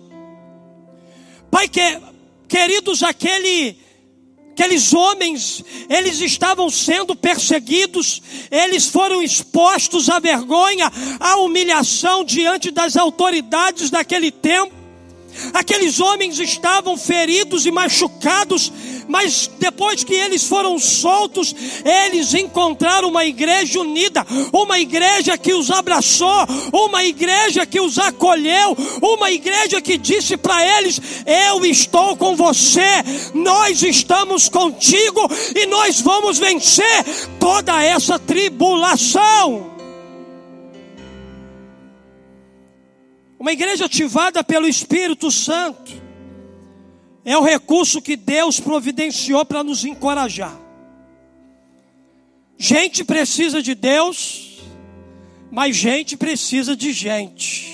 Pai, 1.51 1.67
que, 1.67 1.99
queridos, 2.51 3.01
aquele 3.01 3.77
Aqueles 4.51 4.93
homens, 4.93 5.63
eles 5.89 6.19
estavam 6.19 6.69
sendo 6.69 7.15
perseguidos, 7.15 8.21
eles 8.51 8.85
foram 8.85 9.23
expostos 9.23 10.09
à 10.09 10.19
vergonha, 10.19 10.91
à 11.21 11.37
humilhação 11.37 12.23
diante 12.23 12.69
das 12.69 12.97
autoridades 12.97 13.89
daquele 13.89 14.29
tempo. 14.29 14.80
Aqueles 15.53 15.99
homens 15.99 16.39
estavam 16.39 16.97
feridos 16.97 17.65
e 17.65 17.71
machucados, 17.71 18.71
mas 19.07 19.49
depois 19.59 20.03
que 20.03 20.13
eles 20.13 20.43
foram 20.43 20.79
soltos, 20.79 21.53
eles 21.83 22.33
encontraram 22.33 23.09
uma 23.09 23.25
igreja 23.25 23.79
unida, 23.79 24.25
uma 24.53 24.79
igreja 24.79 25.37
que 25.37 25.53
os 25.53 25.69
abraçou, 25.69 26.45
uma 26.71 27.03
igreja 27.03 27.65
que 27.65 27.79
os 27.79 27.97
acolheu, 27.99 28.77
uma 29.01 29.31
igreja 29.31 29.81
que 29.81 29.97
disse 29.97 30.37
para 30.37 30.65
eles: 30.77 31.01
Eu 31.25 31.65
estou 31.65 32.15
com 32.15 32.35
você, 32.35 33.03
nós 33.33 33.83
estamos 33.83 34.47
contigo 34.47 35.27
e 35.55 35.65
nós 35.65 36.01
vamos 36.01 36.37
vencer 36.37 37.03
toda 37.39 37.83
essa 37.83 38.17
tribulação. 38.17 39.70
Uma 43.41 43.53
igreja 43.53 43.85
ativada 43.85 44.43
pelo 44.43 44.67
Espírito 44.67 45.31
Santo 45.31 45.91
é 47.25 47.35
o 47.35 47.41
recurso 47.41 47.99
que 47.99 48.15
Deus 48.15 48.59
providenciou 48.59 49.43
para 49.43 49.63
nos 49.63 49.83
encorajar. 49.83 50.55
Gente 52.55 53.03
precisa 53.03 53.59
de 53.59 53.73
Deus, 53.73 54.59
mas 55.49 55.75
gente 55.75 56.15
precisa 56.15 56.75
de 56.75 56.93
gente. 56.93 57.65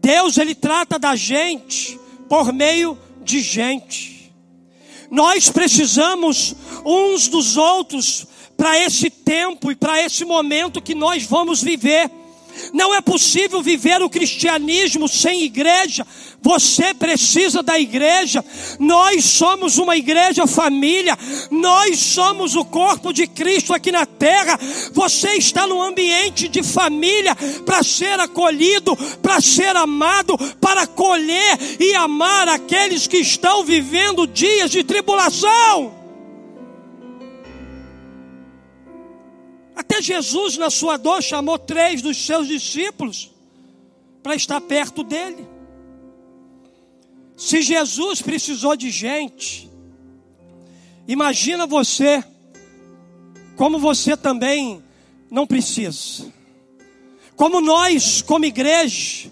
Deus 0.00 0.36
ele 0.36 0.56
trata 0.56 0.98
da 0.98 1.14
gente 1.14 2.00
por 2.28 2.52
meio 2.52 2.98
de 3.22 3.38
gente. 3.38 4.34
Nós 5.12 5.48
precisamos 5.48 6.56
uns 6.84 7.28
dos 7.28 7.56
outros 7.56 8.26
para 8.56 8.76
esse 8.80 9.10
tempo 9.10 9.70
e 9.70 9.76
para 9.76 10.02
esse 10.02 10.24
momento 10.24 10.82
que 10.82 10.92
nós 10.92 11.22
vamos 11.22 11.62
viver. 11.62 12.10
Não 12.72 12.94
é 12.94 13.00
possível 13.00 13.62
viver 13.62 14.02
o 14.02 14.10
cristianismo 14.10 15.08
sem 15.08 15.42
igreja. 15.42 16.06
Você 16.42 16.94
precisa 16.94 17.62
da 17.62 17.78
igreja. 17.78 18.44
Nós 18.78 19.24
somos 19.24 19.78
uma 19.78 19.96
igreja 19.96 20.46
família. 20.46 21.18
Nós 21.50 21.98
somos 21.98 22.54
o 22.54 22.64
corpo 22.64 23.12
de 23.12 23.26
Cristo 23.26 23.74
aqui 23.74 23.90
na 23.90 24.06
terra. 24.06 24.58
Você 24.92 25.34
está 25.34 25.66
num 25.66 25.82
ambiente 25.82 26.48
de 26.48 26.62
família 26.62 27.36
para 27.64 27.82
ser 27.82 28.20
acolhido, 28.20 28.96
para 29.20 29.40
ser 29.40 29.74
amado, 29.76 30.38
para 30.60 30.82
acolher 30.82 31.58
e 31.80 31.94
amar 31.94 32.48
aqueles 32.48 33.06
que 33.06 33.18
estão 33.18 33.64
vivendo 33.64 34.26
dias 34.26 34.70
de 34.70 34.84
tribulação. 34.84 36.05
Até 39.76 40.00
Jesus, 40.00 40.56
na 40.56 40.70
sua 40.70 40.96
dor, 40.96 41.22
chamou 41.22 41.58
três 41.58 42.00
dos 42.00 42.16
seus 42.16 42.48
discípulos 42.48 43.30
para 44.22 44.34
estar 44.34 44.58
perto 44.62 45.04
dele. 45.04 45.46
Se 47.36 47.60
Jesus 47.60 48.22
precisou 48.22 48.74
de 48.74 48.90
gente, 48.90 49.70
imagina 51.06 51.66
você, 51.66 52.24
como 53.54 53.78
você 53.78 54.16
também 54.16 54.82
não 55.30 55.46
precisa. 55.46 56.32
Como 57.36 57.60
nós, 57.60 58.22
como 58.22 58.46
igreja, 58.46 59.30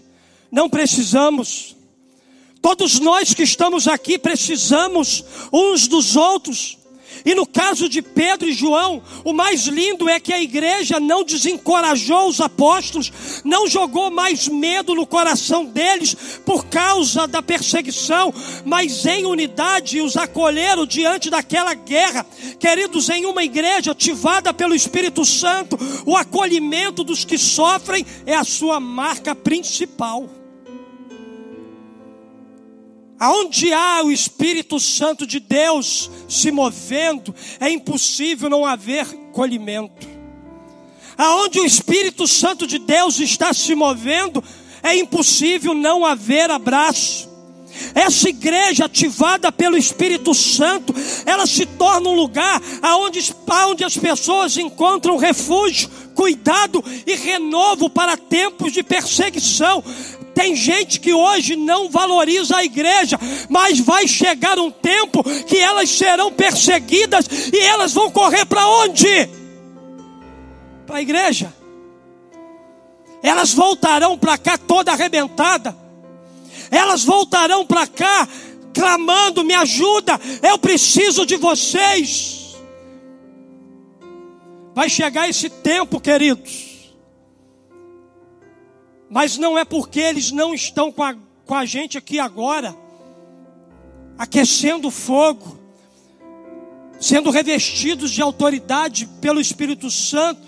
não 0.52 0.68
precisamos. 0.68 1.74
Todos 2.60 3.00
nós 3.00 3.32
que 3.32 3.42
estamos 3.42 3.88
aqui 3.88 4.18
precisamos 4.18 5.24
uns 5.50 5.88
dos 5.88 6.14
outros. 6.16 6.76
E 7.24 7.34
no 7.34 7.46
caso 7.46 7.88
de 7.88 8.00
Pedro 8.00 8.48
e 8.48 8.52
João, 8.52 9.02
o 9.24 9.32
mais 9.32 9.66
lindo 9.66 10.08
é 10.08 10.20
que 10.20 10.32
a 10.32 10.40
igreja 10.40 11.00
não 11.00 11.24
desencorajou 11.24 12.28
os 12.28 12.40
apóstolos, 12.40 13.42
não 13.44 13.66
jogou 13.66 14.10
mais 14.10 14.48
medo 14.48 14.94
no 14.94 15.06
coração 15.06 15.64
deles 15.64 16.14
por 16.44 16.66
causa 16.66 17.26
da 17.26 17.42
perseguição, 17.42 18.32
mas 18.64 19.04
em 19.06 19.24
unidade 19.26 20.00
os 20.00 20.16
acolheram 20.16 20.86
diante 20.86 21.30
daquela 21.30 21.74
guerra. 21.74 22.26
Queridos, 22.58 23.08
em 23.08 23.26
uma 23.26 23.44
igreja 23.44 23.92
ativada 23.92 24.52
pelo 24.52 24.74
Espírito 24.74 25.24
Santo, 25.24 25.78
o 26.06 26.16
acolhimento 26.16 27.02
dos 27.02 27.24
que 27.24 27.38
sofrem 27.38 28.06
é 28.26 28.34
a 28.34 28.44
sua 28.44 28.78
marca 28.78 29.34
principal. 29.34 30.43
Aonde 33.18 33.72
há 33.72 34.02
o 34.04 34.10
Espírito 34.10 34.80
Santo 34.80 35.26
de 35.26 35.38
Deus 35.38 36.10
se 36.28 36.50
movendo, 36.50 37.34
é 37.60 37.70
impossível 37.70 38.50
não 38.50 38.66
haver 38.66 39.06
colhimento. 39.32 40.08
Aonde 41.16 41.60
o 41.60 41.64
Espírito 41.64 42.26
Santo 42.26 42.66
de 42.66 42.78
Deus 42.78 43.20
está 43.20 43.52
se 43.52 43.74
movendo, 43.74 44.42
é 44.82 44.96
impossível 44.96 45.74
não 45.74 46.04
haver 46.04 46.50
abraço. 46.50 47.32
Essa 47.94 48.28
igreja 48.28 48.84
ativada 48.84 49.50
pelo 49.50 49.76
Espírito 49.76 50.34
Santo, 50.34 50.94
ela 51.26 51.46
se 51.46 51.66
torna 51.66 52.08
um 52.08 52.14
lugar 52.14 52.60
aonde, 52.82 53.34
aonde 53.48 53.84
as 53.84 53.96
pessoas 53.96 54.56
encontram 54.56 55.16
refúgio, 55.16 55.88
cuidado 56.14 56.84
e 57.06 57.14
renovo 57.14 57.90
para 57.90 58.16
tempos 58.16 58.72
de 58.72 58.82
perseguição. 58.82 59.82
Tem 60.34 60.56
gente 60.56 60.98
que 60.98 61.14
hoje 61.14 61.54
não 61.54 61.88
valoriza 61.88 62.56
a 62.56 62.64
igreja, 62.64 63.18
mas 63.48 63.78
vai 63.78 64.08
chegar 64.08 64.58
um 64.58 64.70
tempo 64.70 65.22
que 65.44 65.56
elas 65.58 65.88
serão 65.88 66.32
perseguidas 66.32 67.26
e 67.52 67.58
elas 67.60 67.92
vão 67.92 68.10
correr 68.10 68.44
para 68.44 68.66
onde? 68.66 69.28
Para 70.86 70.96
a 70.96 71.02
igreja. 71.02 71.54
Elas 73.22 73.54
voltarão 73.54 74.18
para 74.18 74.36
cá 74.36 74.58
toda 74.58 74.92
arrebentada. 74.92 75.74
Elas 76.70 77.04
voltarão 77.04 77.64
para 77.64 77.86
cá 77.86 78.28
clamando: 78.74 79.44
me 79.44 79.54
ajuda, 79.54 80.20
eu 80.42 80.58
preciso 80.58 81.24
de 81.24 81.36
vocês. 81.36 82.56
Vai 84.74 84.88
chegar 84.88 85.28
esse 85.28 85.48
tempo, 85.48 86.00
queridos 86.00 86.73
mas 89.14 89.38
não 89.38 89.56
é 89.56 89.64
porque 89.64 90.00
eles 90.00 90.32
não 90.32 90.52
estão 90.52 90.90
com 90.90 91.04
a, 91.04 91.14
com 91.46 91.54
a 91.54 91.64
gente 91.64 91.96
aqui 91.96 92.18
agora, 92.18 92.76
aquecendo 94.18 94.90
fogo, 94.90 95.56
sendo 96.98 97.30
revestidos 97.30 98.10
de 98.10 98.20
autoridade 98.20 99.06
pelo 99.20 99.40
Espírito 99.40 99.88
Santo, 99.88 100.42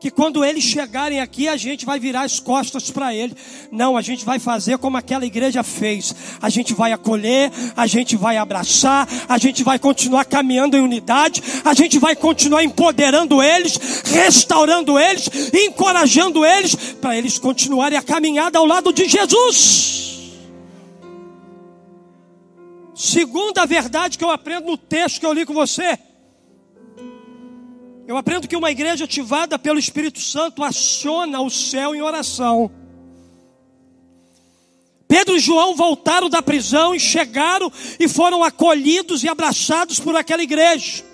que 0.00 0.10
quando 0.10 0.42
eles 0.42 0.64
chegarem 0.64 1.20
aqui 1.20 1.46
a 1.46 1.56
gente 1.58 1.84
vai 1.84 2.00
virar 2.00 2.22
as 2.22 2.40
costas 2.40 2.90
para 2.90 3.14
ele. 3.14 3.36
Não, 3.70 3.96
a 3.96 4.02
gente 4.02 4.24
vai 4.24 4.38
fazer 4.38 4.78
como 4.78 4.96
aquela 4.96 5.26
igreja 5.26 5.62
fez. 5.62 6.14
A 6.40 6.48
gente 6.48 6.72
vai 6.72 6.92
acolher, 6.92 7.52
a 7.76 7.86
gente 7.86 8.16
vai 8.16 8.38
abraçar, 8.38 9.06
a 9.28 9.36
gente 9.36 9.62
vai 9.62 9.78
continuar 9.78 10.24
caminhando 10.24 10.76
em 10.76 10.80
unidade, 10.80 11.42
a 11.64 11.74
gente 11.74 11.98
vai 11.98 12.16
continuar 12.16 12.64
empoderando 12.64 13.42
eles, 13.42 14.02
restaurando 14.06 14.98
eles, 14.98 15.28
encorajando 15.52 16.44
eles 16.44 16.74
para 16.74 17.16
eles 17.16 17.38
continuarem 17.38 17.98
a 17.98 18.02
caminhada 18.02 18.58
ao 18.58 18.64
lado 18.64 18.92
de 18.92 19.06
Jesus. 19.06 20.00
Segunda 22.94 23.66
verdade 23.66 24.16
que 24.16 24.24
eu 24.24 24.30
aprendo 24.30 24.66
no 24.66 24.78
texto 24.78 25.20
que 25.20 25.26
eu 25.26 25.32
li 25.32 25.44
com 25.44 25.54
você 25.54 25.98
eu 28.10 28.16
aprendo 28.16 28.48
que 28.48 28.56
uma 28.56 28.72
igreja 28.72 29.04
ativada 29.04 29.56
pelo 29.56 29.78
Espírito 29.78 30.20
Santo 30.20 30.64
aciona 30.64 31.40
o 31.40 31.48
céu 31.48 31.94
em 31.94 32.02
oração. 32.02 32.68
Pedro 35.06 35.36
e 35.36 35.38
João 35.38 35.76
voltaram 35.76 36.28
da 36.28 36.42
prisão 36.42 36.92
e 36.92 36.98
chegaram 36.98 37.70
e 38.00 38.08
foram 38.08 38.42
acolhidos 38.42 39.22
e 39.22 39.28
abraçados 39.28 40.00
por 40.00 40.16
aquela 40.16 40.42
igreja. 40.42 41.04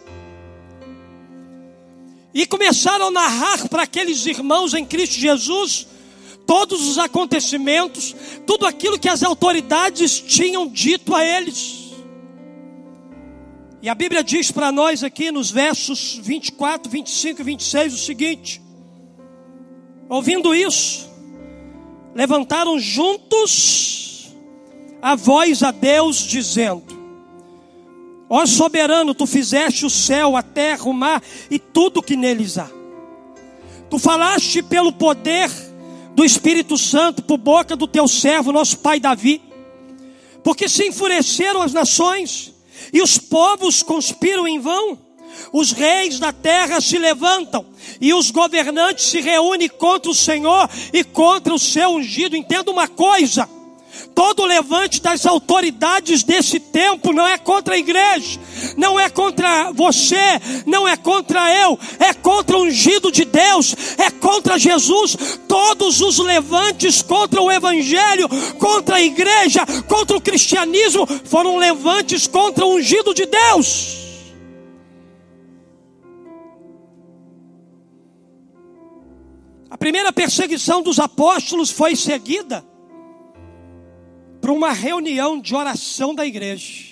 E 2.33 2.47
começaram 2.47 3.09
a 3.09 3.11
narrar 3.11 3.69
para 3.69 3.83
aqueles 3.83 4.25
irmãos 4.25 4.73
em 4.73 4.83
Cristo 4.83 5.17
Jesus 5.17 5.87
todos 6.47 6.89
os 6.89 6.97
acontecimentos, 6.97 8.17
tudo 8.47 8.65
aquilo 8.65 8.99
que 8.99 9.11
as 9.11 9.23
autoridades 9.23 10.19
tinham 10.19 10.67
dito 10.67 11.15
a 11.15 11.23
eles. 11.23 11.76
E 13.87 13.89
a 13.89 13.95
Bíblia 13.95 14.25
diz 14.25 14.51
para 14.51 14.73
nós 14.73 15.05
aqui 15.05 15.31
nos 15.31 15.49
versos 15.49 16.19
24, 16.21 16.91
25 16.91 17.41
e 17.41 17.45
26 17.45 17.95
o 17.95 17.99
seguinte: 17.99 18.61
Ouvindo 20.09 20.53
isso, 20.53 21.09
levantaram 22.13 22.81
juntos 22.81 24.35
a 25.01 25.15
voz 25.15 25.63
a 25.63 25.71
Deus, 25.71 26.17
dizendo: 26.17 26.83
Ó 28.29 28.45
soberano, 28.45 29.15
tu 29.15 29.25
fizeste 29.25 29.87
o 29.87 29.91
céu, 29.91 30.37
a 30.37 30.43
terra, 30.43 30.87
o 30.87 30.93
mar 30.93 31.23
e 31.49 31.57
tudo 31.57 32.03
que 32.03 32.17
neles 32.17 32.59
há. 32.59 32.69
Tu 33.89 34.01
falaste 34.01 34.65
pelo 34.65 34.93
poder 34.93 35.49
do 36.13 36.25
Espírito 36.25 36.77
Santo 36.77 37.23
por 37.23 37.39
boca 37.39 37.77
do 37.77 37.87
teu 37.87 38.09
servo, 38.09 38.51
nosso 38.51 38.79
pai 38.79 38.99
Davi. 38.99 39.41
Porque 40.43 40.69
se 40.69 40.89
enfureceram 40.89 41.63
as 41.63 41.73
nações 41.73 42.56
e 42.93 43.03
os 43.03 43.19
povos 43.19 43.83
conspiram 43.83 44.47
em 44.47 44.59
vão. 44.59 44.99
Os 45.53 45.73
reis 45.73 46.19
da 46.19 46.33
terra 46.33 46.81
se 46.81 46.99
levantam 46.99 47.67
e 48.01 48.13
os 48.15 48.31
governantes 48.31 49.07
se 49.07 49.21
reúnem 49.21 49.69
contra 49.69 50.11
o 50.11 50.15
Senhor 50.15 50.69
e 50.93 51.05
contra 51.05 51.55
o 51.55 51.59
seu 51.59 51.91
ungido. 51.91 52.37
Entenda 52.37 52.71
uma 52.71 52.89
coisa: 52.89 53.49
Todo 54.15 54.47
levante 54.47 55.01
das 55.01 55.27
autoridades 55.27 56.23
desse 56.23 56.59
tempo 56.59 57.13
não 57.13 57.27
é 57.27 57.37
contra 57.37 57.75
a 57.75 57.79
igreja, 57.79 58.41
não 58.77 58.99
é 58.99 59.11
contra 59.11 59.71
você, 59.73 60.41
não 60.65 60.89
é 60.89 60.97
contra 60.97 61.53
eu, 61.55 61.79
é 61.99 62.15
contra 62.15 62.57
o 62.57 62.63
ungido 62.63 63.13
de 63.13 63.25
Deus, 63.25 63.77
é 63.99 64.11
contra 64.11 64.59
Jesus. 64.59 65.39
Todos 65.47 66.01
os 66.01 66.19
levantes 66.19 67.03
contra 67.03 67.43
o 67.43 67.51
evangelho, 67.51 68.29
contra 68.59 68.97
a 68.97 69.03
igreja, 69.03 69.67
contra 69.87 70.17
o 70.17 70.21
cristianismo, 70.21 71.07
foram 71.25 71.57
levantes 71.59 72.27
contra 72.27 72.65
o 72.65 72.75
ungido 72.77 73.13
de 73.13 73.27
Deus. 73.27 73.97
A 79.69 79.77
primeira 79.77 80.11
perseguição 80.11 80.81
dos 80.81 80.99
apóstolos 80.99 81.71
foi 81.71 81.95
seguida 81.95 82.65
para 84.47 84.53
uma 84.53 84.73
reunião 84.73 85.41
de 85.41 85.57
oração 85.57 86.15
da 86.15 86.25
igreja. 86.25 86.85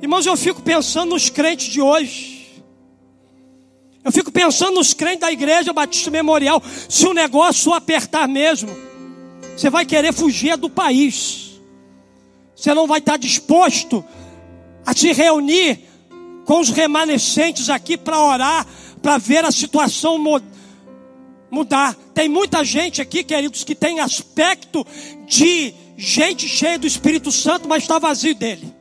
Irmãos, 0.00 0.24
eu 0.24 0.36
fico 0.36 0.62
pensando 0.62 1.10
nos 1.10 1.28
crentes 1.28 1.66
de 1.66 1.80
hoje. 1.80 2.62
Eu 4.04 4.12
fico 4.12 4.30
pensando 4.30 4.76
nos 4.76 4.94
crentes 4.94 5.22
da 5.22 5.32
igreja 5.32 5.72
Batista 5.72 6.08
Memorial. 6.08 6.62
Se 6.88 7.04
o 7.04 7.12
negócio 7.12 7.74
apertar 7.74 8.28
mesmo, 8.28 8.70
você 9.56 9.68
vai 9.68 9.84
querer 9.84 10.12
fugir 10.12 10.56
do 10.56 10.70
país. 10.70 11.60
Você 12.54 12.72
não 12.72 12.86
vai 12.86 13.00
estar 13.00 13.16
disposto 13.16 14.04
a 14.86 14.94
se 14.94 15.10
reunir 15.10 15.80
com 16.44 16.60
os 16.60 16.70
remanescentes 16.70 17.68
aqui 17.70 17.96
para 17.96 18.22
orar, 18.22 18.64
para 19.02 19.18
ver 19.18 19.44
a 19.44 19.50
situação 19.50 20.16
mudar. 20.16 20.55
Tem 22.14 22.28
muita 22.28 22.64
gente 22.64 23.00
aqui, 23.00 23.22
queridos, 23.22 23.64
que 23.64 23.74
tem 23.74 24.00
aspecto 24.00 24.86
de 25.26 25.74
gente 25.96 26.48
cheia 26.48 26.78
do 26.78 26.86
Espírito 26.86 27.32
Santo, 27.32 27.68
mas 27.68 27.82
está 27.82 27.98
vazio 27.98 28.34
dele. 28.34 28.74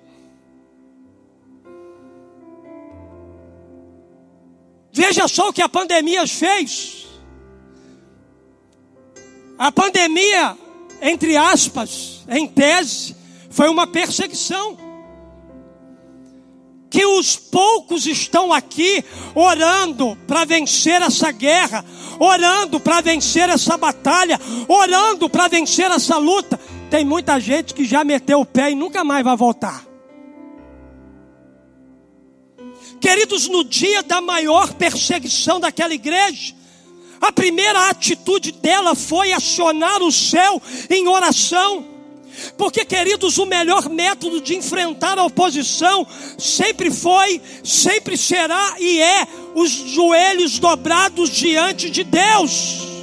Veja 4.91 5.27
só 5.27 5.49
o 5.49 5.53
que 5.53 5.61
a 5.61 5.69
pandemia 5.69 6.25
fez. 6.25 7.05
A 9.57 9.71
pandemia, 9.71 10.57
entre 11.01 11.35
aspas, 11.37 12.25
em 12.29 12.47
tese, 12.47 13.15
foi 13.49 13.69
uma 13.69 13.87
perseguição 13.87 14.84
que 16.95 17.05
os 17.05 17.35
poucos 17.35 18.05
estão 18.05 18.53
aqui 18.53 19.03
orando 19.35 20.17
para 20.25 20.45
vencer 20.45 21.01
essa 21.01 21.29
guerra, 21.29 21.83
orando 22.17 22.79
para 22.79 23.01
vencer 23.01 23.49
essa 23.49 23.75
batalha, 23.75 24.39
orando 24.65 25.29
para 25.29 25.49
vencer 25.49 25.91
essa 25.91 26.15
luta. 26.15 26.57
Tem 26.89 27.03
muita 27.03 27.37
gente 27.37 27.73
que 27.73 27.83
já 27.83 28.05
meteu 28.05 28.39
o 28.39 28.45
pé 28.45 28.71
e 28.71 28.75
nunca 28.75 29.03
mais 29.03 29.25
vai 29.25 29.35
voltar. 29.35 29.85
Queridos, 33.01 33.49
no 33.49 33.65
dia 33.65 34.01
da 34.01 34.21
maior 34.21 34.73
perseguição 34.75 35.59
daquela 35.59 35.93
igreja, 35.93 36.55
a 37.19 37.29
primeira 37.29 37.89
atitude 37.89 38.53
dela 38.53 38.95
foi 38.95 39.33
acionar 39.33 40.01
o 40.01 40.13
céu 40.13 40.61
em 40.89 41.09
oração. 41.09 41.94
Porque, 42.57 42.85
queridos, 42.85 43.37
o 43.37 43.45
melhor 43.45 43.89
método 43.89 44.41
de 44.41 44.55
enfrentar 44.55 45.17
a 45.17 45.25
oposição 45.25 46.05
sempre 46.37 46.91
foi, 46.91 47.41
sempre 47.63 48.17
será 48.17 48.75
e 48.79 48.99
é 48.99 49.27
os 49.53 49.71
joelhos 49.71 50.59
dobrados 50.59 51.29
diante 51.29 51.89
de 51.89 52.03
Deus. 52.03 52.95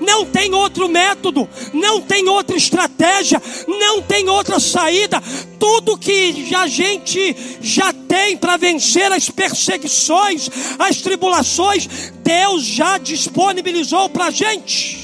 Não 0.00 0.24
tem 0.24 0.54
outro 0.54 0.88
método, 0.88 1.48
não 1.72 2.00
tem 2.00 2.28
outra 2.28 2.56
estratégia, 2.56 3.42
não 3.66 4.00
tem 4.00 4.28
outra 4.28 4.60
saída. 4.60 5.20
Tudo 5.58 5.98
que 5.98 6.54
a 6.54 6.66
gente 6.66 7.36
já 7.60 7.92
tem 7.92 8.36
para 8.36 8.56
vencer 8.56 9.10
as 9.12 9.28
perseguições, 9.28 10.48
as 10.78 10.98
tribulações, 10.98 11.88
Deus 12.22 12.64
já 12.64 12.98
disponibilizou 12.98 14.08
para 14.08 14.26
a 14.26 14.30
gente. 14.30 15.01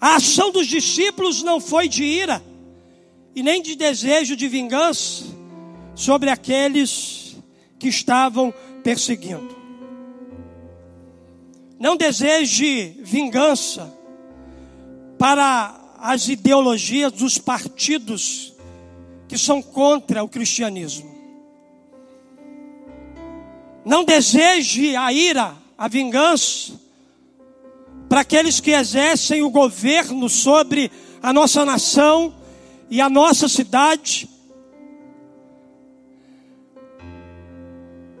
A 0.00 0.16
ação 0.16 0.52
dos 0.52 0.66
discípulos 0.66 1.42
não 1.42 1.60
foi 1.60 1.88
de 1.88 2.04
ira 2.04 2.42
e 3.34 3.42
nem 3.42 3.62
de 3.62 3.74
desejo 3.74 4.36
de 4.36 4.48
vingança 4.48 5.24
sobre 5.94 6.30
aqueles 6.30 7.36
que 7.78 7.88
estavam 7.88 8.52
perseguindo. 8.82 9.56
Não 11.78 11.96
deseje 11.96 12.96
vingança 13.02 13.92
para 15.18 15.78
as 15.98 16.28
ideologias 16.28 17.12
dos 17.12 17.38
partidos 17.38 18.54
que 19.28 19.36
são 19.36 19.60
contra 19.60 20.22
o 20.22 20.28
cristianismo. 20.28 21.14
Não 23.84 24.04
deseje 24.04 24.96
a 24.96 25.12
ira, 25.12 25.54
a 25.76 25.88
vingança 25.88 26.85
para 28.08 28.20
aqueles 28.20 28.60
que 28.60 28.70
exercem 28.70 29.42
o 29.42 29.50
governo 29.50 30.28
sobre 30.28 30.90
a 31.22 31.32
nossa 31.32 31.64
nação 31.64 32.34
e 32.88 33.00
a 33.00 33.08
nossa 33.08 33.48
cidade. 33.48 34.28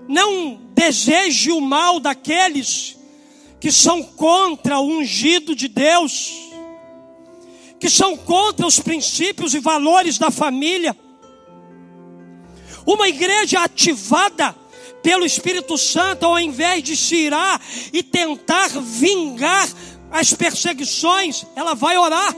Não 0.08 0.60
deseje 0.74 1.52
o 1.52 1.60
mal 1.60 2.00
daqueles 2.00 2.96
que 3.60 3.72
são 3.72 4.02
contra 4.02 4.78
o 4.78 4.86
ungido 4.86 5.54
de 5.54 5.68
Deus, 5.68 6.32
que 7.80 7.88
são 7.88 8.16
contra 8.16 8.66
os 8.66 8.78
princípios 8.78 9.54
e 9.54 9.58
valores 9.58 10.18
da 10.18 10.30
família. 10.30 10.96
Uma 12.84 13.08
igreja 13.08 13.60
ativada 13.60 14.54
pelo 15.06 15.24
Espírito 15.24 15.78
Santo, 15.78 16.26
ao 16.26 16.36
invés 16.36 16.82
de 16.82 16.96
se 16.96 17.14
irar 17.14 17.60
e 17.92 18.02
tentar 18.02 18.70
vingar 18.80 19.68
as 20.10 20.32
perseguições, 20.32 21.46
ela 21.54 21.76
vai 21.76 21.96
orar. 21.96 22.34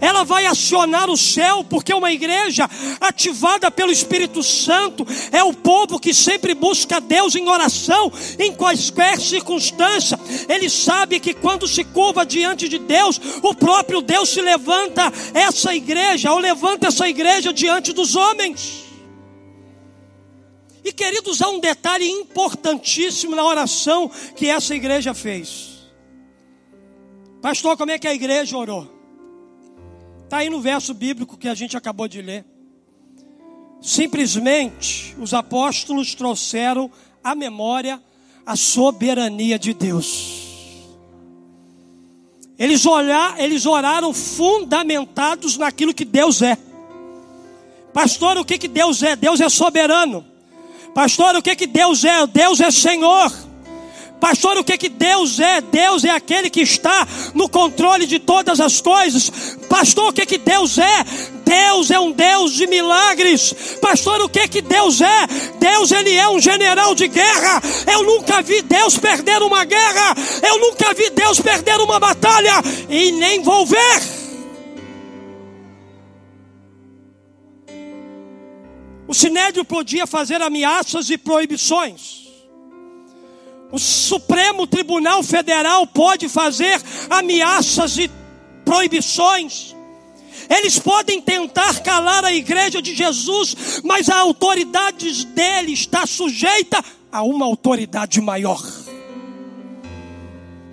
Ela 0.00 0.24
vai 0.24 0.46
acionar 0.46 1.10
o 1.10 1.16
céu, 1.18 1.66
porque 1.68 1.92
uma 1.92 2.10
igreja 2.10 2.66
ativada 2.98 3.70
pelo 3.70 3.92
Espírito 3.92 4.42
Santo 4.42 5.06
é 5.30 5.44
o 5.44 5.52
povo 5.52 6.00
que 6.00 6.14
sempre 6.14 6.54
busca 6.54 6.98
Deus 6.98 7.34
em 7.34 7.46
oração, 7.46 8.10
em 8.38 8.54
quaisquer 8.54 9.20
circunstância. 9.20 10.18
Ele 10.48 10.70
sabe 10.70 11.20
que 11.20 11.34
quando 11.34 11.68
se 11.68 11.84
curva 11.84 12.24
diante 12.24 12.70
de 12.70 12.78
Deus, 12.78 13.20
o 13.42 13.54
próprio 13.54 14.00
Deus 14.00 14.30
se 14.30 14.40
levanta 14.40 15.12
essa 15.34 15.74
igreja, 15.74 16.32
ou 16.32 16.38
levanta 16.38 16.86
essa 16.86 17.06
igreja 17.06 17.52
diante 17.52 17.92
dos 17.92 18.16
homens. 18.16 18.91
E 20.84 20.92
queridos, 20.92 21.40
há 21.40 21.48
um 21.48 21.60
detalhe 21.60 22.08
importantíssimo 22.08 23.36
na 23.36 23.44
oração 23.44 24.10
que 24.34 24.48
essa 24.48 24.74
igreja 24.74 25.14
fez. 25.14 25.72
Pastor, 27.40 27.76
como 27.76 27.90
é 27.90 27.98
que 27.98 28.08
a 28.08 28.14
igreja 28.14 28.56
orou? 28.56 28.90
Está 30.24 30.38
aí 30.38 30.50
no 30.50 30.60
verso 30.60 30.94
bíblico 30.94 31.36
que 31.36 31.48
a 31.48 31.54
gente 31.54 31.76
acabou 31.76 32.08
de 32.08 32.22
ler. 32.22 32.44
Simplesmente 33.80 35.14
os 35.18 35.34
apóstolos 35.34 36.14
trouxeram 36.14 36.90
à 37.22 37.34
memória 37.34 38.02
a 38.46 38.56
soberania 38.56 39.58
de 39.58 39.74
Deus. 39.74 40.40
Eles, 42.58 42.86
olhar, 42.86 43.40
eles 43.40 43.66
oraram 43.66 44.14
fundamentados 44.14 45.56
naquilo 45.56 45.94
que 45.94 46.04
Deus 46.04 46.42
é. 46.42 46.56
Pastor, 47.92 48.36
o 48.38 48.44
que, 48.44 48.56
que 48.56 48.68
Deus 48.68 49.02
é? 49.02 49.16
Deus 49.16 49.40
é 49.40 49.48
soberano. 49.48 50.31
Pastor, 50.94 51.36
o 51.36 51.42
que 51.42 51.56
que 51.56 51.66
Deus 51.66 52.04
é? 52.04 52.26
Deus 52.26 52.60
é 52.60 52.70
Senhor. 52.70 53.32
Pastor, 54.20 54.56
o 54.56 54.62
que 54.62 54.78
que 54.78 54.88
Deus 54.88 55.40
é? 55.40 55.60
Deus 55.60 56.04
é 56.04 56.10
aquele 56.10 56.48
que 56.48 56.60
está 56.60 57.08
no 57.34 57.48
controle 57.48 58.06
de 58.06 58.20
todas 58.20 58.60
as 58.60 58.80
coisas. 58.80 59.56
Pastor, 59.68 60.10
o 60.10 60.12
que 60.12 60.24
que 60.24 60.38
Deus 60.38 60.78
é? 60.78 61.04
Deus 61.44 61.90
é 61.90 61.98
um 61.98 62.12
Deus 62.12 62.52
de 62.52 62.66
milagres. 62.68 63.52
Pastor, 63.80 64.20
o 64.20 64.28
que 64.28 64.46
que 64.46 64.62
Deus 64.62 65.00
é? 65.00 65.26
Deus 65.58 65.90
ele 65.90 66.14
é 66.14 66.28
um 66.28 66.38
general 66.38 66.94
de 66.94 67.08
guerra. 67.08 67.60
Eu 67.92 68.04
nunca 68.04 68.42
vi 68.42 68.62
Deus 68.62 68.96
perder 68.96 69.42
uma 69.42 69.64
guerra. 69.64 70.14
Eu 70.40 70.60
nunca 70.60 70.94
vi 70.94 71.10
Deus 71.10 71.40
perder 71.40 71.80
uma 71.80 71.98
batalha 71.98 72.62
e 72.88 73.10
nem 73.12 73.42
vou 73.42 73.66
ver. 73.66 74.21
O 79.12 79.14
Sinédrio 79.14 79.62
podia 79.62 80.06
fazer 80.06 80.40
ameaças 80.40 81.10
e 81.10 81.18
proibições. 81.18 82.22
O 83.70 83.78
Supremo 83.78 84.66
Tribunal 84.66 85.22
Federal 85.22 85.86
pode 85.86 86.30
fazer 86.30 86.80
ameaças 87.10 87.98
e 87.98 88.10
proibições. 88.64 89.76
Eles 90.48 90.78
podem 90.78 91.20
tentar 91.20 91.82
calar 91.82 92.24
a 92.24 92.32
igreja 92.32 92.80
de 92.80 92.94
Jesus, 92.94 93.82
mas 93.84 94.08
a 94.08 94.16
autoridade 94.16 95.26
dele 95.26 95.74
está 95.74 96.06
sujeita 96.06 96.82
a 97.12 97.22
uma 97.22 97.44
autoridade 97.44 98.18
maior. 98.18 98.62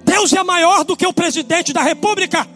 Deus 0.06 0.32
é 0.32 0.44
maior 0.44 0.86
do 0.86 0.96
que 0.96 1.06
o 1.06 1.12
presidente 1.12 1.74
da 1.74 1.82
República. 1.82 2.48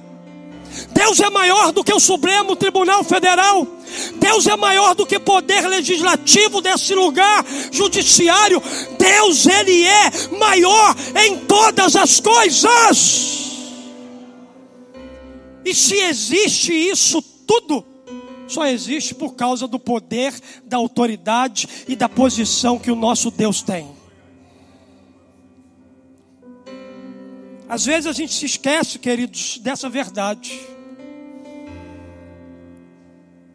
Deus 0.94 1.20
é 1.20 1.30
maior 1.30 1.72
do 1.72 1.84
que 1.84 1.94
o 1.94 2.00
Supremo 2.00 2.56
Tribunal 2.56 3.04
Federal. 3.04 3.68
Deus 4.16 4.48
é 4.48 4.56
maior 4.56 4.96
do 4.96 5.06
que 5.06 5.20
poder 5.20 5.68
legislativo 5.68 6.62
desse 6.62 6.96
lugar, 6.96 7.46
judiciário. 7.72 8.62
Deus, 8.98 9.46
Ele 9.46 9.84
é 9.84 10.12
maior 10.38 10.96
em 11.26 11.40
todas 11.40 11.96
as 11.96 12.20
coisas. 12.20 13.44
E 15.66 15.74
se 15.74 15.96
existe 15.96 16.74
isso 16.74 17.22
tudo, 17.22 17.86
só 18.48 18.66
existe 18.66 19.16
por 19.16 19.36
causa 19.36 19.68
do 19.68 19.80
poder, 19.80 20.34
da 20.66 20.78
autoridade 20.78 21.68
e 21.88 21.96
da 21.96 22.10
posição 22.10 22.78
que 22.78 22.92
o 22.92 22.96
nosso 22.96 23.32
Deus 23.32 23.62
tem. 23.62 23.93
Às 27.74 27.88
vezes 27.88 28.06
a 28.06 28.12
gente 28.12 28.32
se 28.32 28.46
esquece, 28.46 29.00
queridos, 29.00 29.58
dessa 29.58 29.90
verdade. 29.90 30.62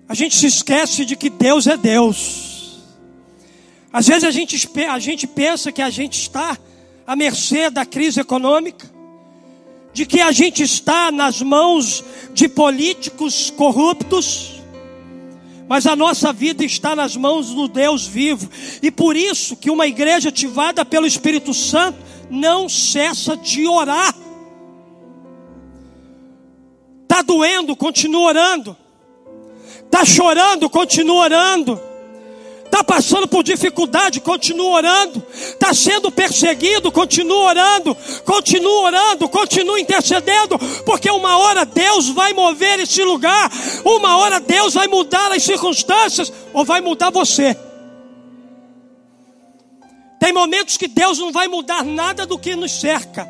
A 0.08 0.12
gente 0.12 0.34
se 0.34 0.46
esquece 0.46 1.04
de 1.04 1.14
que 1.14 1.30
Deus 1.30 1.68
é 1.68 1.76
Deus. 1.76 2.80
Às 3.92 4.08
vezes 4.08 4.24
a 4.24 4.32
gente, 4.32 4.68
a 4.90 4.98
gente 4.98 5.24
pensa 5.24 5.70
que 5.70 5.80
a 5.80 5.88
gente 5.88 6.20
está 6.20 6.58
à 7.06 7.14
mercê 7.14 7.70
da 7.70 7.86
crise 7.86 8.18
econômica, 8.18 8.90
de 9.92 10.04
que 10.04 10.20
a 10.20 10.32
gente 10.32 10.64
está 10.64 11.12
nas 11.12 11.40
mãos 11.40 12.02
de 12.34 12.48
políticos 12.48 13.50
corruptos, 13.56 14.57
mas 15.68 15.86
a 15.86 15.94
nossa 15.94 16.32
vida 16.32 16.64
está 16.64 16.96
nas 16.96 17.16
mãos 17.16 17.50
do 17.50 17.68
Deus 17.68 18.06
vivo, 18.06 18.48
e 18.82 18.90
por 18.90 19.16
isso 19.16 19.56
que 19.56 19.70
uma 19.70 19.86
igreja 19.86 20.30
ativada 20.30 20.84
pelo 20.84 21.06
Espírito 21.06 21.52
Santo 21.52 21.98
não 22.30 22.68
cessa 22.68 23.36
de 23.36 23.66
orar. 23.66 24.14
Está 27.02 27.22
doendo, 27.22 27.74
continua 27.76 28.28
orando. 28.28 28.76
Está 29.84 30.04
chorando, 30.04 30.68
continua 30.68 31.24
orando. 31.24 31.87
Está 32.68 32.84
passando 32.84 33.26
por 33.26 33.42
dificuldade, 33.42 34.20
continua 34.20 34.76
orando. 34.76 35.22
Está 35.32 35.72
sendo 35.72 36.12
perseguido, 36.12 36.92
continua 36.92 37.48
orando. 37.48 37.96
Continua 38.26 38.82
orando, 38.82 39.26
continua 39.26 39.80
intercedendo. 39.80 40.58
Porque 40.84 41.10
uma 41.10 41.38
hora 41.38 41.64
Deus 41.64 42.10
vai 42.10 42.34
mover 42.34 42.78
esse 42.80 43.02
lugar. 43.02 43.50
Uma 43.84 44.18
hora 44.18 44.38
Deus 44.38 44.74
vai 44.74 44.86
mudar 44.86 45.32
as 45.32 45.42
circunstâncias. 45.42 46.30
Ou 46.52 46.62
vai 46.62 46.82
mudar 46.82 47.10
você. 47.10 47.56
Tem 50.20 50.30
momentos 50.30 50.76
que 50.76 50.88
Deus 50.88 51.18
não 51.18 51.32
vai 51.32 51.48
mudar 51.48 51.82
nada 51.82 52.26
do 52.26 52.38
que 52.38 52.54
nos 52.54 52.72
cerca. 52.72 53.26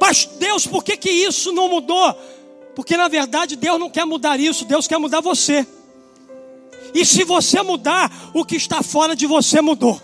Mas 0.00 0.24
Deus, 0.38 0.68
por 0.68 0.84
que, 0.84 0.96
que 0.96 1.10
isso 1.10 1.50
não 1.50 1.68
mudou? 1.68 2.16
Porque 2.76 2.96
na 2.96 3.08
verdade 3.08 3.56
Deus 3.56 3.78
não 3.80 3.90
quer 3.90 4.04
mudar 4.04 4.38
isso, 4.38 4.64
Deus 4.64 4.86
quer 4.86 4.98
mudar 4.98 5.20
você. 5.20 5.66
E 6.94 7.04
se 7.04 7.24
você 7.24 7.62
mudar, 7.62 8.10
o 8.34 8.44
que 8.44 8.56
está 8.56 8.82
fora 8.82 9.16
de 9.16 9.26
você 9.26 9.60
mudou. 9.60 10.00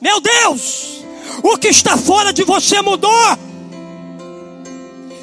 Meu 0.00 0.20
Deus, 0.20 1.04
o 1.42 1.56
que 1.56 1.68
está 1.68 1.96
fora 1.96 2.32
de 2.32 2.42
você 2.44 2.80
mudou. 2.82 3.38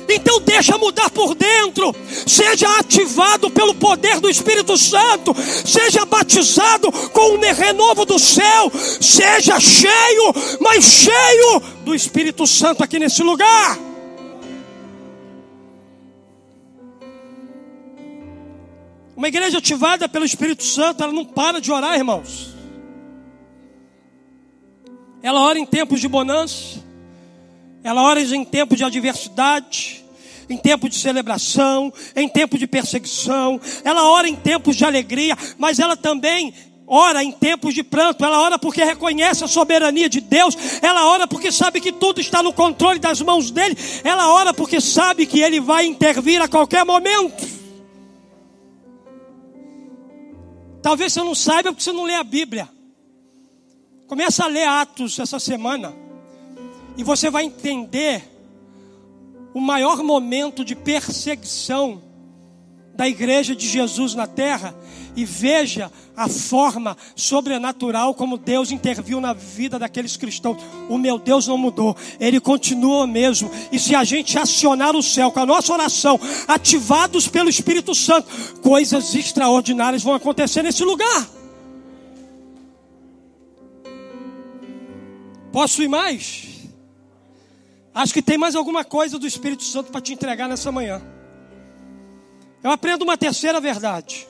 Então 0.09 0.39
deixa 0.41 0.77
mudar 0.77 1.09
por 1.09 1.33
dentro, 1.33 1.95
seja 2.27 2.67
ativado 2.77 3.49
pelo 3.49 3.73
poder 3.73 4.19
do 4.19 4.29
Espírito 4.29 4.77
Santo, 4.77 5.33
seja 5.65 6.05
batizado 6.05 6.91
com 6.91 7.37
o 7.37 7.39
renovo 7.39 8.05
do 8.05 8.19
céu, 8.19 8.71
seja 8.99 9.59
cheio, 9.59 10.33
mas 10.59 10.83
cheio 10.83 11.59
do 11.83 11.95
Espírito 11.95 12.45
Santo 12.45 12.83
aqui 12.83 12.99
nesse 12.99 13.23
lugar. 13.23 13.92
Uma 19.15 19.27
igreja 19.27 19.59
ativada 19.59 20.09
pelo 20.09 20.25
Espírito 20.25 20.63
Santo, 20.63 21.03
ela 21.03 21.13
não 21.13 21.25
para 21.25 21.61
de 21.61 21.71
orar, 21.71 21.95
irmãos. 21.95 22.53
Ela 25.21 25.39
ora 25.41 25.59
em 25.59 25.65
tempos 25.65 26.01
de 26.01 26.07
bonança, 26.07 26.83
ela 27.83 28.01
ora 28.01 28.19
em 28.19 28.43
tempos 28.43 28.77
de 28.77 28.83
adversidade, 28.83 30.03
em 30.49 30.57
tempos 30.57 30.89
de 30.89 30.97
celebração, 30.97 31.93
em 32.15 32.27
tempos 32.27 32.59
de 32.59 32.67
perseguição, 32.67 33.61
ela 33.83 34.03
ora 34.09 34.27
em 34.27 34.35
tempos 34.35 34.75
de 34.75 34.83
alegria, 34.83 35.37
mas 35.57 35.79
ela 35.79 35.95
também 35.95 36.53
ora 36.85 37.23
em 37.23 37.31
tempos 37.31 37.73
de 37.73 37.83
pranto, 37.83 38.25
ela 38.25 38.41
ora 38.41 38.59
porque 38.59 38.83
reconhece 38.83 39.43
a 39.43 39.47
soberania 39.47 40.09
de 40.09 40.19
Deus, 40.19 40.57
ela 40.81 41.05
ora 41.05 41.27
porque 41.27 41.51
sabe 41.51 41.79
que 41.79 41.91
tudo 41.91 42.19
está 42.19 42.43
no 42.43 42.51
controle 42.51 42.99
das 42.99 43.21
mãos 43.21 43.49
dele, 43.51 43.77
ela 44.03 44.33
ora 44.33 44.53
porque 44.53 44.81
sabe 44.81 45.25
que 45.25 45.39
ele 45.39 45.61
vai 45.61 45.85
intervir 45.85 46.41
a 46.41 46.47
qualquer 46.47 46.83
momento. 46.83 47.52
Talvez 50.83 51.13
você 51.13 51.23
não 51.23 51.33
saiba 51.33 51.71
porque 51.71 51.81
você 51.81 51.93
não 51.93 52.03
lê 52.03 52.13
a 52.13 52.23
Bíblia. 52.25 52.69
Começa 54.05 54.43
a 54.43 54.47
ler 54.47 54.67
Atos 54.67 55.17
essa 55.17 55.39
semana. 55.39 55.95
E 56.97 57.03
você 57.03 57.29
vai 57.29 57.45
entender 57.45 58.29
o 59.53 59.61
maior 59.61 60.03
momento 60.03 60.65
de 60.65 60.75
perseguição 60.75 62.01
da 62.93 63.07
igreja 63.07 63.55
de 63.55 63.65
Jesus 63.65 64.13
na 64.13 64.27
terra 64.27 64.75
e 65.15 65.25
veja 65.25 65.91
a 66.15 66.27
forma 66.27 66.95
sobrenatural 67.15 68.13
como 68.13 68.37
Deus 68.37 68.71
interviu 68.71 69.19
na 69.19 69.33
vida 69.33 69.79
daqueles 69.79 70.17
cristãos. 70.17 70.61
O 70.89 70.97
meu 70.97 71.17
Deus 71.17 71.47
não 71.47 71.57
mudou, 71.57 71.95
ele 72.19 72.39
continua 72.39 73.05
mesmo. 73.07 73.49
E 73.71 73.79
se 73.79 73.95
a 73.95 74.03
gente 74.03 74.37
acionar 74.37 74.95
o 74.95 75.03
céu 75.03 75.31
com 75.31 75.39
a 75.39 75.45
nossa 75.45 75.73
oração, 75.73 76.19
ativados 76.47 77.27
pelo 77.27 77.49
Espírito 77.49 77.93
Santo, 77.93 78.27
coisas 78.61 79.13
extraordinárias 79.15 80.03
vão 80.03 80.13
acontecer 80.13 80.61
nesse 80.61 80.83
lugar. 80.83 81.27
Posso 85.51 85.83
ir 85.83 85.87
mais? 85.87 86.47
Acho 87.93 88.13
que 88.13 88.23
tem 88.23 88.39
mais 88.39 88.55
alguma 88.55 88.83
coisa 88.83 89.19
do 89.19 89.27
Espírito 89.27 89.63
Santo 89.63 89.91
para 89.91 90.01
te 90.01 90.13
entregar 90.13 90.49
nessa 90.49 90.71
manhã. 90.71 90.99
Eu 92.63 92.71
aprendo 92.71 93.03
uma 93.03 93.17
terceira 93.17 93.59
verdade. 93.59 94.27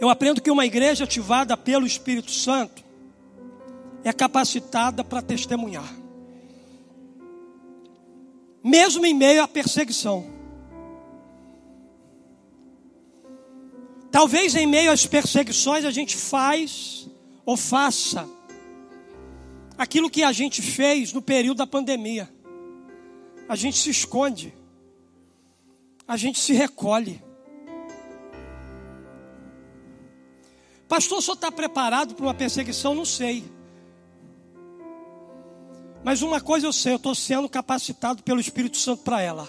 Eu 0.00 0.08
aprendo 0.08 0.40
que 0.40 0.50
uma 0.50 0.64
igreja 0.64 1.04
ativada 1.04 1.54
pelo 1.58 1.86
Espírito 1.86 2.30
Santo 2.30 2.82
é 4.02 4.12
capacitada 4.14 5.04
para 5.04 5.20
testemunhar, 5.20 5.94
mesmo 8.64 9.04
em 9.04 9.12
meio 9.12 9.42
à 9.42 9.48
perseguição. 9.48 10.24
Talvez 14.10 14.56
em 14.56 14.66
meio 14.66 14.90
às 14.90 15.06
perseguições 15.06 15.84
a 15.84 15.90
gente 15.90 16.16
faz 16.16 17.06
ou 17.44 17.56
faça 17.56 18.26
aquilo 19.76 20.10
que 20.10 20.22
a 20.22 20.32
gente 20.32 20.62
fez 20.62 21.12
no 21.12 21.22
período 21.22 21.58
da 21.58 21.66
pandemia. 21.66 22.28
A 23.48 23.54
gente 23.54 23.76
se 23.76 23.90
esconde, 23.90 24.54
a 26.08 26.16
gente 26.16 26.40
se 26.40 26.52
recolhe. 26.54 27.22
Pastor, 30.90 31.22
senhor 31.22 31.34
está 31.34 31.52
preparado 31.52 32.16
para 32.16 32.26
uma 32.26 32.34
perseguição? 32.34 32.96
Não 32.96 33.04
sei. 33.04 33.44
Mas 36.02 36.20
uma 36.20 36.40
coisa 36.40 36.66
eu 36.66 36.72
sei, 36.72 36.94
eu 36.94 36.96
estou 36.96 37.14
sendo 37.14 37.48
capacitado 37.48 38.24
pelo 38.24 38.40
Espírito 38.40 38.76
Santo 38.76 39.04
para 39.04 39.22
ela. 39.22 39.48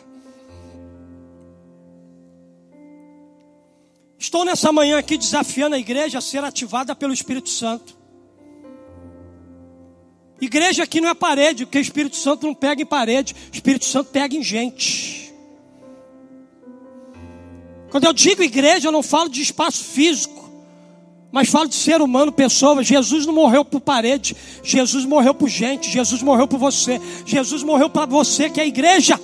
Estou 4.20 4.46
nessa 4.46 4.72
manhã 4.72 5.00
aqui 5.00 5.18
desafiando 5.18 5.76
a 5.76 5.80
igreja 5.80 6.20
a 6.20 6.22
ser 6.22 6.44
ativada 6.44 6.96
pelo 6.96 7.12
Espírito 7.12 7.50
Santo. 7.50 7.98
Igreja 10.40 10.84
aqui 10.84 11.02
não 11.02 11.10
é 11.10 11.16
parede, 11.16 11.66
porque 11.66 11.80
o 11.80 11.82
Espírito 11.82 12.18
Santo 12.18 12.46
não 12.46 12.54
pega 12.54 12.84
em 12.84 12.86
parede, 12.86 13.36
o 13.52 13.56
Espírito 13.56 13.86
Santo 13.86 14.12
pega 14.12 14.36
em 14.36 14.44
gente. 14.44 15.34
Quando 17.90 18.04
eu 18.04 18.14
digo 18.14 18.44
igreja, 18.44 18.90
eu 18.90 18.92
não 18.92 19.02
falo 19.02 19.28
de 19.28 19.42
espaço 19.42 19.84
físico. 19.84 20.41
Mas 21.32 21.50
falo 21.50 21.70
de 21.70 21.76
ser 21.76 22.02
humano, 22.02 22.32
pessoa. 22.32 22.84
Jesus 22.84 23.26
não 23.26 23.34
morreu 23.34 23.64
por 23.64 23.80
parede. 23.80 24.36
Jesus 24.64 25.06
morreu 25.06 25.34
por 25.34 25.48
gente. 25.48 25.90
Jesus 25.90 26.22
morreu 26.22 26.48
por 26.48 26.60
você. 26.60 27.00
Jesus 27.26 27.64
morreu 27.64 27.90
para 27.90 28.06
você, 28.06 28.50
que 28.50 28.60
é 28.60 28.64
a 28.64 28.68
igreja. 28.68 29.20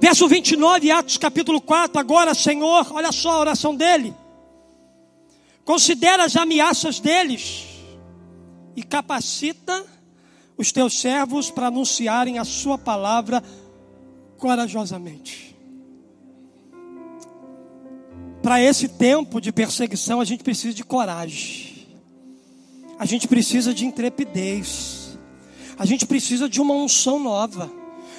Verso 0.00 0.28
29, 0.28 0.90
Atos 0.90 1.18
capítulo 1.18 1.60
4. 1.60 1.98
Agora, 1.98 2.34
Senhor, 2.34 2.86
olha 2.90 3.12
só 3.12 3.32
a 3.32 3.40
oração 3.40 3.74
dele. 3.74 4.14
Considera 5.64 6.24
as 6.24 6.36
ameaças 6.36 7.00
deles 7.00 7.66
e 8.76 8.82
capacita 8.82 9.84
os 10.56 10.72
teus 10.72 11.00
servos 11.00 11.50
para 11.50 11.68
anunciarem 11.68 12.38
a 12.38 12.44
sua 12.44 12.78
palavra 12.78 13.42
corajosamente. 14.38 15.53
Para 18.44 18.60
esse 18.60 18.88
tempo 18.88 19.40
de 19.40 19.50
perseguição, 19.50 20.20
a 20.20 20.24
gente 20.26 20.44
precisa 20.44 20.74
de 20.74 20.84
coragem, 20.84 21.86
a 22.98 23.06
gente 23.06 23.26
precisa 23.26 23.72
de 23.72 23.86
intrepidez, 23.86 25.18
a 25.78 25.86
gente 25.86 26.04
precisa 26.04 26.46
de 26.46 26.60
uma 26.60 26.74
unção 26.74 27.18
nova. 27.18 27.72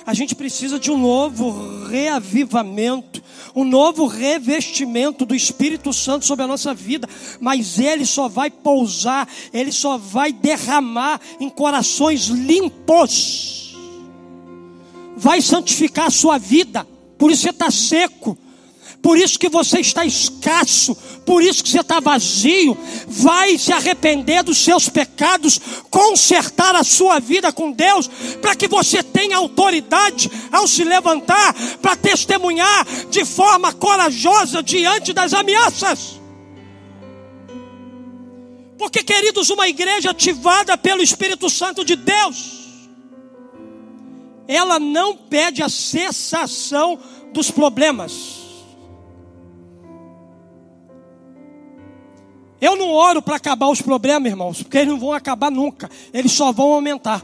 A 0.08 0.14
gente 0.14 0.36
precisa 0.36 0.80
de 0.80 0.92
um 0.92 1.00
novo 1.00 1.88
reavivamento, 1.88 3.24
um 3.56 3.64
novo 3.64 4.06
revestimento 4.06 5.26
do 5.26 5.34
Espírito 5.34 5.92
Santo 5.92 6.26
sobre 6.26 6.44
a 6.46 6.48
nossa 6.48 6.76
vida, 6.76 7.10
mas 7.40 7.80
ele 7.80 8.06
só 8.06 8.28
vai 8.28 8.52
pousar, 8.52 9.28
ele 9.52 9.72
só 9.72 9.98
vai 9.98 10.32
derramar 10.32 11.20
em 11.40 11.50
corações 11.50 12.28
limpos. 12.28 13.76
Vai 15.18 15.42
santificar 15.42 16.08
a 16.08 16.12
sua 16.12 16.38
vida, 16.38 16.86
por 17.18 17.32
isso 17.32 17.42
você 17.44 17.50
está 17.50 17.72
seco, 17.72 18.38
por 19.06 19.20
isso 19.20 19.38
que 19.38 19.50
você 19.50 19.82
está 19.82 20.04
escasso, 20.04 20.96
por 21.24 21.44
isso 21.44 21.64
que 21.64 21.70
você 21.70 21.82
está 21.82 22.00
vazio. 22.00 22.76
Vai 23.08 23.56
se 23.56 23.72
arrepender 23.72 24.42
dos 24.42 24.58
seus 24.58 24.90
pecados, 24.90 25.62
consertar 25.92 26.76
a 26.76 26.84
sua 26.84 27.20
vida 27.20 27.52
com 27.52 27.72
Deus, 27.72 28.10
para 28.42 28.56
que 28.56 28.68
você 28.68 29.04
tenha 29.04 29.38
autoridade 29.38 30.28
ao 30.52 30.68
se 30.68 30.84
levantar, 30.84 31.54
para 31.84 31.96
testemunhar 31.96 32.84
de 33.12 33.24
forma 33.24 33.72
corajosa 33.72 34.64
diante 34.64 35.14
das 35.14 35.36
ameaças. 35.36 36.20
Porque, 38.76 39.04
queridos, 39.04 39.52
uma 39.52 39.68
igreja 39.68 40.10
ativada 40.10 40.76
pelo 40.80 41.04
Espírito 41.04 41.48
Santo 41.48 41.86
de 41.86 41.96
Deus, 41.96 42.90
ela 44.48 44.80
não 44.80 45.16
pede 45.16 45.62
a 45.62 45.70
cessação 45.70 46.98
dos 47.32 47.52
problemas. 47.52 48.45
Eu 52.60 52.76
não 52.76 52.92
oro 52.92 53.22
para 53.22 53.36
acabar 53.36 53.68
os 53.68 53.82
problemas, 53.82 54.32
irmãos, 54.32 54.64
porque 54.64 54.78
eles 54.78 54.90
não 54.90 55.00
vão 55.00 55.14
acabar 55.14 55.52
nunca, 55.52 55.90
eles 56.14 56.32
só 56.32 56.52
vão 56.52 56.74
aumentar. 56.74 57.24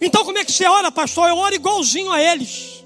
Então, 0.00 0.24
como 0.24 0.38
é 0.38 0.44
que 0.44 0.52
você 0.52 0.66
ora, 0.66 0.92
pastor? 0.92 1.28
Eu 1.28 1.36
oro 1.36 1.54
igualzinho 1.54 2.12
a 2.12 2.20
eles. 2.20 2.84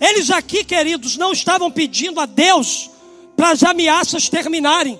Eles 0.00 0.30
aqui, 0.30 0.64
queridos, 0.64 1.18
não 1.18 1.32
estavam 1.32 1.70
pedindo 1.70 2.20
a 2.20 2.26
Deus 2.26 2.90
para 3.36 3.50
as 3.50 3.62
ameaças 3.62 4.28
terminarem. 4.28 4.98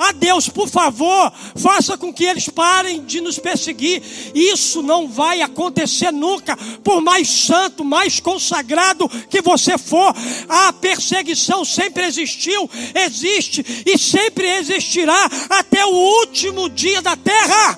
Ah, 0.00 0.12
Deus, 0.12 0.48
por 0.48 0.68
favor, 0.68 1.32
faça 1.56 1.98
com 1.98 2.14
que 2.14 2.24
eles 2.24 2.48
parem 2.48 3.04
de 3.04 3.20
nos 3.20 3.36
perseguir. 3.36 4.00
Isso 4.32 4.80
não 4.80 5.08
vai 5.08 5.42
acontecer 5.42 6.12
nunca, 6.12 6.56
por 6.84 7.00
mais 7.00 7.28
santo, 7.28 7.84
mais 7.84 8.20
consagrado 8.20 9.08
que 9.28 9.42
você 9.42 9.76
for. 9.76 10.14
A 10.48 10.72
perseguição 10.72 11.64
sempre 11.64 12.04
existiu, 12.04 12.70
existe 12.94 13.82
e 13.84 13.98
sempre 13.98 14.46
existirá 14.58 15.28
até 15.50 15.84
o 15.84 15.90
último 15.90 16.70
dia 16.70 17.02
da 17.02 17.16
terra. 17.16 17.76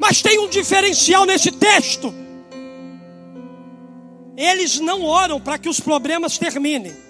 Mas 0.00 0.20
tem 0.20 0.40
um 0.40 0.48
diferencial 0.48 1.26
nesse 1.26 1.52
texto. 1.52 2.12
Eles 4.36 4.80
não 4.80 5.04
oram 5.04 5.40
para 5.40 5.58
que 5.58 5.68
os 5.68 5.78
problemas 5.78 6.38
terminem 6.38 7.07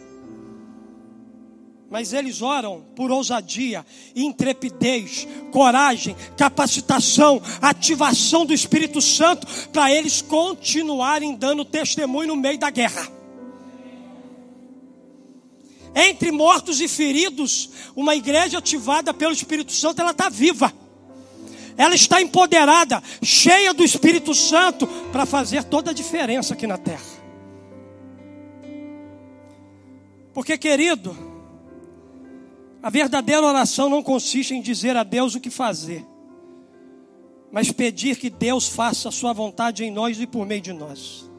mas 1.90 2.12
eles 2.12 2.42
oram 2.42 2.84
por 2.94 3.10
ousadia, 3.10 3.84
intrepidez, 4.14 5.26
coragem, 5.50 6.14
capacitação, 6.36 7.40
ativação 7.62 8.44
do 8.44 8.52
Espírito 8.52 9.00
Santo, 9.00 9.46
para 9.72 9.90
eles 9.90 10.20
continuarem 10.20 11.34
dando 11.34 11.64
testemunho 11.64 12.28
no 12.28 12.36
meio 12.36 12.58
da 12.58 12.68
guerra. 12.68 13.10
Entre 15.94 16.30
mortos 16.30 16.80
e 16.80 16.86
feridos, 16.86 17.70
uma 17.96 18.14
igreja 18.14 18.58
ativada 18.58 19.14
pelo 19.14 19.32
Espírito 19.32 19.72
Santo, 19.72 20.00
ela 20.00 20.10
está 20.10 20.28
viva. 20.28 20.72
Ela 21.76 21.94
está 21.94 22.20
empoderada, 22.20 23.02
cheia 23.22 23.72
do 23.72 23.82
Espírito 23.82 24.34
Santo, 24.34 24.86
para 25.10 25.24
fazer 25.24 25.64
toda 25.64 25.90
a 25.90 25.94
diferença 25.94 26.52
aqui 26.52 26.66
na 26.66 26.76
terra. 26.76 27.18
Porque, 30.34 30.58
querido, 30.58 31.27
a 32.88 32.90
verdadeira 32.90 33.46
oração 33.46 33.90
não 33.90 34.02
consiste 34.02 34.54
em 34.54 34.62
dizer 34.62 34.96
a 34.96 35.02
Deus 35.02 35.34
o 35.34 35.40
que 35.40 35.50
fazer, 35.50 36.06
mas 37.52 37.70
pedir 37.70 38.16
que 38.16 38.30
Deus 38.30 38.66
faça 38.66 39.10
a 39.10 39.12
sua 39.12 39.34
vontade 39.34 39.84
em 39.84 39.90
nós 39.90 40.18
e 40.18 40.26
por 40.26 40.46
meio 40.46 40.62
de 40.62 40.72
nós. 40.72 41.30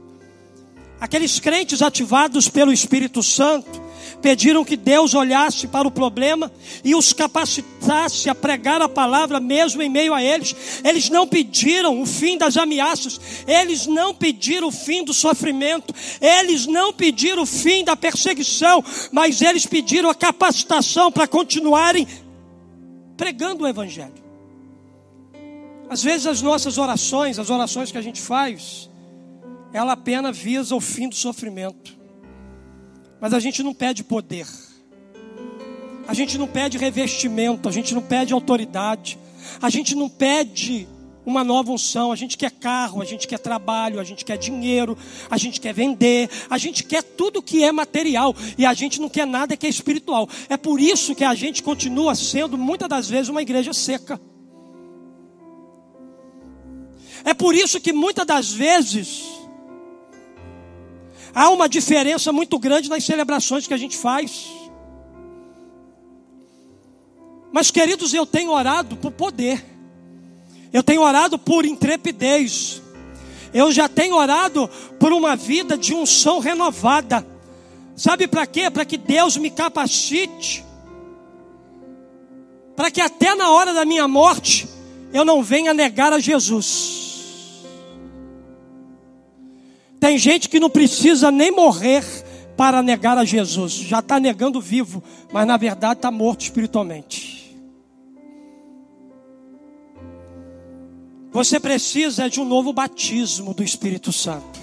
Aqueles 1.02 1.40
crentes 1.40 1.82
ativados 1.82 2.48
pelo 2.48 2.72
Espírito 2.72 3.24
Santo 3.24 3.82
pediram 4.22 4.66
que 4.66 4.76
Deus 4.76 5.14
olhasse 5.14 5.68
para 5.68 5.88
o 5.88 5.92
problema 5.92 6.52
e 6.84 6.96
os 6.96 7.14
capacitasse 7.14 8.30
a 8.30 8.36
pregar 8.36 8.82
a 8.82 8.90
palavra 8.90 9.40
mesmo 9.40 9.82
em 9.82 9.90
meio 9.90 10.14
a 10.14 10.22
eles. 10.22 10.82
Eles 10.84 11.10
não 11.10 11.28
pediram 11.28 12.02
o 12.02 12.06
fim 12.06 12.38
das 12.38 12.58
ameaças, 12.58 13.20
eles 13.48 13.88
não 13.88 14.14
pediram 14.14 14.68
o 14.68 14.72
fim 14.72 15.04
do 15.04 15.14
sofrimento, 15.14 15.94
eles 16.22 16.66
não 16.66 16.94
pediram 16.94 17.44
o 17.44 17.46
fim 17.46 17.84
da 17.84 17.96
perseguição, 17.96 18.84
mas 19.12 19.42
eles 19.42 19.66
pediram 19.66 20.10
a 20.10 20.16
capacitação 20.16 21.12
para 21.12 21.28
continuarem 21.28 22.08
pregando 23.16 23.64
o 23.64 23.68
Evangelho. 23.68 24.14
Às 25.90 26.04
vezes 26.04 26.28
as 26.28 26.42
nossas 26.42 26.78
orações, 26.78 27.40
as 27.40 27.50
orações 27.50 27.92
que 27.92 27.98
a 27.98 28.02
gente 28.02 28.22
faz, 28.22 28.90
ela 29.74 29.94
apenas 29.94 30.38
visa 30.38 30.76
o 30.76 30.80
fim 30.80 31.10
do 31.10 31.16
sofrimento. 31.16 31.99
Mas 33.20 33.34
a 33.34 33.40
gente 33.40 33.62
não 33.62 33.74
pede 33.74 34.04
poder. 34.04 34.48
A 36.08 36.14
gente 36.14 36.38
não 36.38 36.48
pede 36.48 36.78
revestimento, 36.78 37.70
a 37.70 37.72
gente 37.72 37.94
não 37.94 38.02
pede 38.02 38.34
autoridade. 38.34 39.18
A 39.62 39.70
gente 39.70 39.96
não 39.96 40.10
pede 40.10 40.88
uma 41.26 41.44
nova 41.44 41.72
unção, 41.72 42.12
a 42.12 42.16
gente 42.16 42.38
quer 42.38 42.50
carro, 42.52 43.02
a 43.02 43.06
gente 43.06 43.28
quer 43.28 43.38
trabalho, 43.38 44.00
a 44.00 44.04
gente 44.04 44.26
quer 44.26 44.38
dinheiro, 44.38 44.98
a 45.30 45.38
gente 45.38 45.60
quer 45.60 45.74
vender, 45.74 46.30
a 46.50 46.58
gente 46.58 46.84
quer 46.84 47.04
tudo 47.04 47.42
que 47.42 47.64
é 47.64 47.72
material 47.72 48.36
e 48.58 48.66
a 48.66 48.74
gente 48.74 49.00
não 49.00 49.10
quer 49.10 49.28
nada 49.28 49.56
que 49.56 49.68
é 49.68 49.70
espiritual. 49.70 50.28
É 50.50 50.58
por 50.58 50.80
isso 50.80 51.14
que 51.14 51.24
a 51.24 51.36
gente 51.36 51.62
continua 51.62 52.16
sendo 52.16 52.58
muitas 52.58 52.90
das 52.90 53.08
vezes 53.08 53.30
uma 53.30 53.42
igreja 53.42 53.74
seca. 53.74 54.20
É 57.24 57.34
por 57.34 57.54
isso 57.54 57.80
que 57.80 57.94
muitas 57.94 58.26
das 58.26 58.52
vezes 58.52 59.39
Há 61.34 61.50
uma 61.50 61.70
diferença 61.70 62.32
muito 62.32 62.58
grande 62.58 62.90
nas 62.90 63.04
celebrações 63.04 63.68
que 63.68 63.74
a 63.74 63.78
gente 63.78 63.98
faz. 63.98 64.48
Mas, 67.52 67.72
queridos, 67.72 68.14
eu 68.14 68.26
tenho 68.26 68.52
orado 68.52 68.96
por 68.98 69.12
poder, 69.12 69.64
eu 70.72 70.84
tenho 70.84 71.02
orado 71.02 71.38
por 71.38 71.66
intrepidez, 71.66 72.82
eu 73.54 73.72
já 73.72 73.90
tenho 73.90 74.16
orado 74.16 74.70
por 75.00 75.12
uma 75.12 75.36
vida 75.36 75.78
de 75.78 75.94
unção 75.94 76.40
renovada. 76.40 77.26
Sabe 77.96 78.28
para 78.28 78.46
quê? 78.46 78.70
Para 78.70 78.86
que 78.86 78.98
Deus 78.98 79.36
me 79.36 79.50
capacite, 79.50 80.64
para 82.76 82.92
que 82.92 83.02
até 83.02 83.36
na 83.36 83.50
hora 83.50 83.74
da 83.74 83.84
minha 83.84 84.08
morte 84.08 84.68
eu 85.12 85.26
não 85.26 85.42
venha 85.42 85.74
negar 85.74 86.14
a 86.14 86.20
Jesus. 86.20 87.09
Tem 90.00 90.18
gente 90.18 90.48
que 90.48 90.60
não 90.60 90.70
precisa 90.70 91.30
nem 91.30 91.52
morrer 91.52 92.04
para 92.56 92.82
negar 92.82 93.18
a 93.18 93.26
Jesus, 93.26 93.74
já 93.74 94.00
está 94.00 94.20
negando 94.20 94.60
vivo, 94.60 95.04
mas 95.32 95.48
na 95.48 95.58
verdade 95.58 96.00
está 96.00 96.12
morto 96.12 96.42
espiritualmente. 96.42 97.40
Você 101.32 101.60
precisa 101.60 102.30
de 102.30 102.42
um 102.42 102.46
novo 102.46 102.74
batismo 102.74 103.54
do 103.54 103.64
Espírito 103.64 104.12
Santo. 104.12 104.60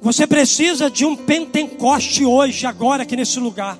Você 0.00 0.26
precisa 0.26 0.90
de 0.90 1.04
um 1.04 1.14
Pentecoste 1.14 2.24
hoje, 2.24 2.66
agora 2.66 3.02
aqui 3.02 3.14
nesse 3.14 3.38
lugar. 3.38 3.78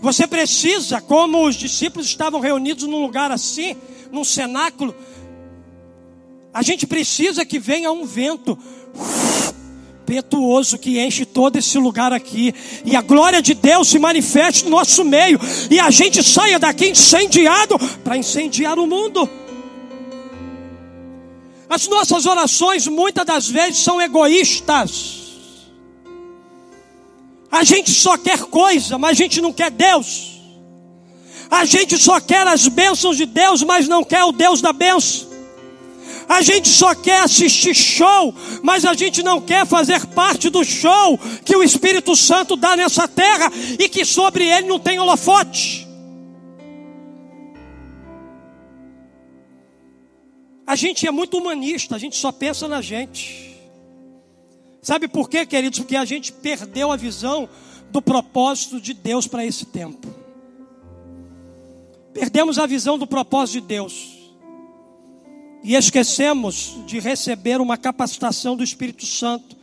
Você 0.00 0.26
precisa, 0.26 1.00
como 1.00 1.46
os 1.46 1.54
discípulos 1.54 2.06
estavam 2.06 2.40
reunidos 2.40 2.84
num 2.84 3.02
lugar 3.02 3.30
assim, 3.30 3.76
num 4.10 4.24
cenáculo, 4.24 4.94
a 6.52 6.62
gente 6.62 6.86
precisa 6.86 7.44
que 7.44 7.58
venha 7.58 7.92
um 7.92 8.06
vento 8.06 8.58
impetuoso 10.10 10.76
que 10.76 10.98
enche 11.00 11.24
todo 11.24 11.56
esse 11.56 11.78
lugar 11.78 12.12
aqui, 12.12 12.52
e 12.84 12.96
a 12.96 13.00
glória 13.00 13.40
de 13.40 13.54
Deus 13.54 13.88
se 13.88 13.98
manifeste 13.98 14.64
no 14.64 14.70
nosso 14.70 15.04
meio, 15.04 15.38
e 15.70 15.78
a 15.78 15.90
gente 15.90 16.22
saia 16.22 16.58
daqui 16.58 16.88
incendiado 16.88 17.78
para 18.02 18.16
incendiar 18.16 18.76
o 18.78 18.86
mundo. 18.88 19.28
As 21.68 21.86
nossas 21.86 22.26
orações 22.26 22.88
muitas 22.88 23.24
das 23.24 23.48
vezes 23.48 23.78
são 23.78 24.02
egoístas. 24.02 25.20
A 27.48 27.62
gente 27.62 27.92
só 27.92 28.16
quer 28.16 28.40
coisa, 28.40 28.98
mas 28.98 29.12
a 29.12 29.14
gente 29.14 29.40
não 29.40 29.52
quer 29.52 29.70
Deus. 29.70 30.40
A 31.48 31.64
gente 31.64 31.96
só 31.96 32.20
quer 32.20 32.46
as 32.48 32.66
bênçãos 32.66 33.16
de 33.16 33.26
Deus, 33.26 33.62
mas 33.62 33.86
não 33.86 34.02
quer 34.02 34.24
o 34.24 34.32
Deus 34.32 34.60
da 34.60 34.72
bênção. 34.72 35.29
A 36.30 36.42
gente 36.42 36.68
só 36.68 36.94
quer 36.94 37.22
assistir 37.22 37.74
show, 37.74 38.32
mas 38.62 38.84
a 38.84 38.94
gente 38.94 39.20
não 39.20 39.40
quer 39.40 39.66
fazer 39.66 40.06
parte 40.06 40.48
do 40.48 40.62
show 40.62 41.18
que 41.44 41.56
o 41.56 41.62
Espírito 41.62 42.14
Santo 42.14 42.54
dá 42.54 42.76
nessa 42.76 43.08
terra 43.08 43.50
e 43.76 43.88
que 43.88 44.04
sobre 44.04 44.46
ele 44.46 44.68
não 44.68 44.78
tem 44.78 45.00
holofote. 45.00 45.88
A 50.64 50.76
gente 50.76 51.04
é 51.04 51.10
muito 51.10 51.36
humanista, 51.36 51.96
a 51.96 51.98
gente 51.98 52.14
só 52.14 52.30
pensa 52.30 52.68
na 52.68 52.80
gente. 52.80 53.58
Sabe 54.80 55.08
por 55.08 55.28
quê, 55.28 55.44
queridos? 55.44 55.80
Porque 55.80 55.96
a 55.96 56.04
gente 56.04 56.32
perdeu 56.32 56.92
a 56.92 56.96
visão 56.96 57.48
do 57.90 58.00
propósito 58.00 58.80
de 58.80 58.94
Deus 58.94 59.26
para 59.26 59.44
esse 59.44 59.66
tempo. 59.66 60.06
Perdemos 62.14 62.56
a 62.56 62.66
visão 62.66 62.96
do 62.96 63.04
propósito 63.04 63.62
de 63.62 63.66
Deus. 63.66 64.19
E 65.62 65.74
esquecemos 65.74 66.76
de 66.86 66.98
receber 66.98 67.60
uma 67.60 67.76
capacitação 67.76 68.56
do 68.56 68.64
Espírito 68.64 69.04
Santo 69.04 69.56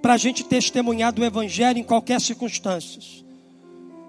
para 0.00 0.14
a 0.14 0.16
gente 0.16 0.44
testemunhar 0.44 1.12
do 1.12 1.24
Evangelho 1.24 1.78
em 1.78 1.84
qualquer 1.84 2.20
circunstância. 2.20 3.00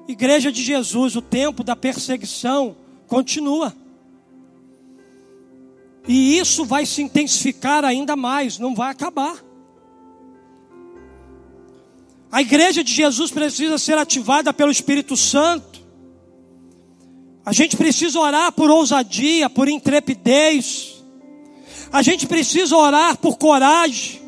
Igreja 0.07 0.51
de 0.51 0.63
Jesus, 0.63 1.15
o 1.15 1.21
tempo 1.21 1.63
da 1.63 1.75
perseguição 1.75 2.75
continua. 3.07 3.75
E 6.07 6.37
isso 6.37 6.65
vai 6.65 6.85
se 6.85 7.01
intensificar 7.01 7.85
ainda 7.85 8.15
mais, 8.15 8.57
não 8.57 8.75
vai 8.75 8.91
acabar. 8.91 9.43
A 12.31 12.41
igreja 12.41 12.83
de 12.83 12.91
Jesus 12.91 13.29
precisa 13.31 13.77
ser 13.77 13.97
ativada 13.97 14.51
pelo 14.51 14.71
Espírito 14.71 15.15
Santo. 15.15 15.81
A 17.45 17.53
gente 17.53 17.77
precisa 17.77 18.19
orar 18.19 18.51
por 18.51 18.69
ousadia, 18.69 19.49
por 19.49 19.69
intrepidez. 19.69 20.92
A 21.93 22.01
gente 22.01 22.27
precisa 22.27 22.75
orar 22.75 23.15
por 23.17 23.37
coragem, 23.37 24.21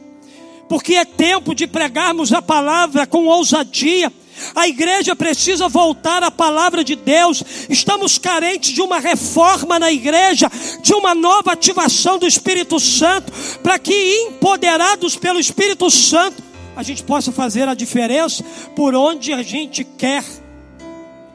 porque 0.70 0.96
é 0.96 1.04
tempo 1.04 1.54
de 1.54 1.68
pregarmos 1.68 2.32
a 2.32 2.42
palavra 2.42 3.06
com 3.06 3.26
ousadia 3.26 4.10
a 4.54 4.68
igreja 4.68 5.16
precisa 5.16 5.70
voltar 5.70 6.24
à 6.24 6.30
palavra 6.30 6.84
de 6.84 6.96
Deus. 6.96 7.44
Estamos 7.70 8.18
carentes 8.18 8.74
de 8.74 8.82
uma 8.82 9.00
reforma 9.00 9.80
na 9.80 9.92
igreja, 9.92 10.52
de 10.82 10.94
uma 10.94 11.16
nova 11.16 11.54
ativação 11.54 12.18
do 12.18 12.28
Espírito 12.28 12.80
Santo, 12.80 13.32
para 13.64 13.80
que, 13.80 13.94
empoderados 14.28 15.16
pelo 15.16 15.40
Espírito 15.40 15.90
Santo, 15.90 16.44
a 16.76 16.84
gente 16.84 17.04
possa 17.04 17.32
fazer 17.32 17.68
a 17.70 17.74
diferença 17.74 18.44
por 18.76 18.94
onde 18.94 19.32
a 19.32 19.42
gente 19.42 19.84
quer, 19.84 20.24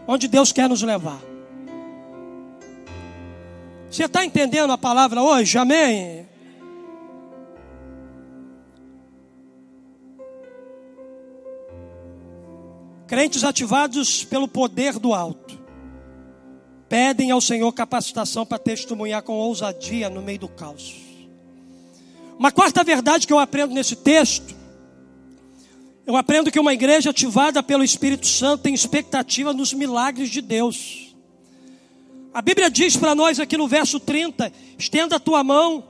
onde 0.06 0.28
Deus 0.28 0.52
quer 0.52 0.68
nos 0.68 0.82
levar. 0.82 1.29
Você 3.90 4.04
está 4.04 4.24
entendendo 4.24 4.72
a 4.72 4.78
palavra 4.78 5.20
hoje? 5.20 5.58
Amém? 5.58 6.28
Crentes 13.08 13.42
ativados 13.42 14.24
pelo 14.24 14.46
poder 14.46 14.98
do 15.00 15.12
alto 15.12 15.58
pedem 16.88 17.30
ao 17.30 17.40
Senhor 17.40 17.72
capacitação 17.72 18.44
para 18.44 18.58
testemunhar 18.58 19.22
com 19.22 19.34
ousadia 19.34 20.10
no 20.10 20.20
meio 20.20 20.40
do 20.40 20.48
caos. 20.48 20.96
Uma 22.36 22.50
quarta 22.50 22.82
verdade 22.82 23.28
que 23.28 23.32
eu 23.32 23.38
aprendo 23.38 23.72
nesse 23.72 23.94
texto, 23.94 24.54
eu 26.04 26.16
aprendo 26.16 26.50
que 26.50 26.58
uma 26.58 26.74
igreja 26.74 27.10
ativada 27.10 27.62
pelo 27.62 27.84
Espírito 27.84 28.26
Santo 28.26 28.62
tem 28.62 28.74
expectativa 28.74 29.52
nos 29.52 29.72
milagres 29.72 30.30
de 30.30 30.40
Deus. 30.40 31.09
A 32.32 32.40
Bíblia 32.40 32.70
diz 32.70 32.96
para 32.96 33.14
nós 33.14 33.40
aqui 33.40 33.56
no 33.56 33.66
verso 33.66 33.98
30: 33.98 34.52
estenda 34.78 35.16
a 35.16 35.20
tua 35.20 35.42
mão 35.42 35.84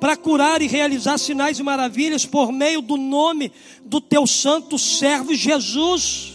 para 0.00 0.16
curar 0.16 0.62
e 0.62 0.66
realizar 0.66 1.18
sinais 1.18 1.58
e 1.58 1.62
maravilhas 1.62 2.24
por 2.24 2.50
meio 2.50 2.80
do 2.80 2.96
nome 2.96 3.52
do 3.84 4.00
teu 4.00 4.26
santo 4.26 4.78
servo 4.78 5.34
Jesus. 5.34 6.32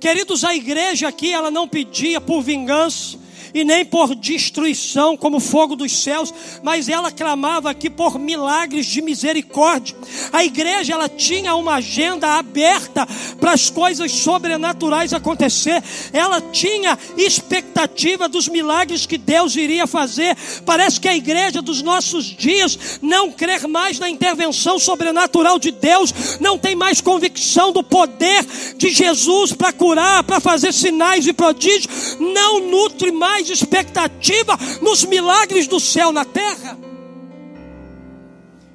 Queridos, 0.00 0.42
a 0.42 0.54
igreja 0.54 1.06
aqui, 1.06 1.32
ela 1.32 1.50
não 1.50 1.68
pedia 1.68 2.20
por 2.20 2.42
vingança, 2.42 3.16
e 3.54 3.64
nem 3.64 3.84
por 3.84 4.14
destruição 4.14 5.16
como 5.16 5.40
fogo 5.40 5.76
dos 5.76 5.92
céus, 6.02 6.32
mas 6.62 6.88
ela 6.88 7.10
clamava 7.10 7.70
aqui 7.70 7.88
por 7.88 8.18
milagres 8.18 8.86
de 8.86 9.02
misericórdia. 9.02 9.96
A 10.32 10.44
igreja 10.44 10.92
ela 10.94 11.08
tinha 11.08 11.54
uma 11.54 11.74
agenda 11.74 12.36
aberta 12.36 13.06
para 13.40 13.52
as 13.52 13.70
coisas 13.70 14.12
sobrenaturais 14.12 15.12
acontecer. 15.12 15.82
Ela 16.12 16.40
tinha 16.40 16.98
expectativa 17.16 18.28
dos 18.28 18.48
milagres 18.48 19.06
que 19.06 19.18
Deus 19.18 19.56
iria 19.56 19.86
fazer. 19.86 20.36
Parece 20.64 21.00
que 21.00 21.08
a 21.08 21.16
igreja 21.16 21.62
dos 21.62 21.82
nossos 21.82 22.24
dias 22.24 22.98
não 23.00 23.30
crê 23.30 23.52
mais 23.68 23.98
na 23.98 24.08
intervenção 24.08 24.78
sobrenatural 24.78 25.58
de 25.58 25.70
Deus, 25.70 26.38
não 26.40 26.58
tem 26.58 26.74
mais 26.74 27.00
convicção 27.00 27.72
do 27.72 27.82
poder 27.82 28.44
de 28.76 28.90
Jesus 28.90 29.52
para 29.52 29.72
curar, 29.72 30.22
para 30.24 30.40
fazer 30.40 30.72
sinais 30.72 31.26
e 31.26 31.32
prodígios, 31.32 32.16
não 32.18 32.60
nutre 32.60 33.12
mais 33.12 33.41
mais 33.42 33.50
expectativa 33.50 34.56
nos 34.80 35.04
milagres 35.04 35.66
do 35.66 35.80
céu 35.80 36.12
na 36.12 36.24
terra. 36.24 36.78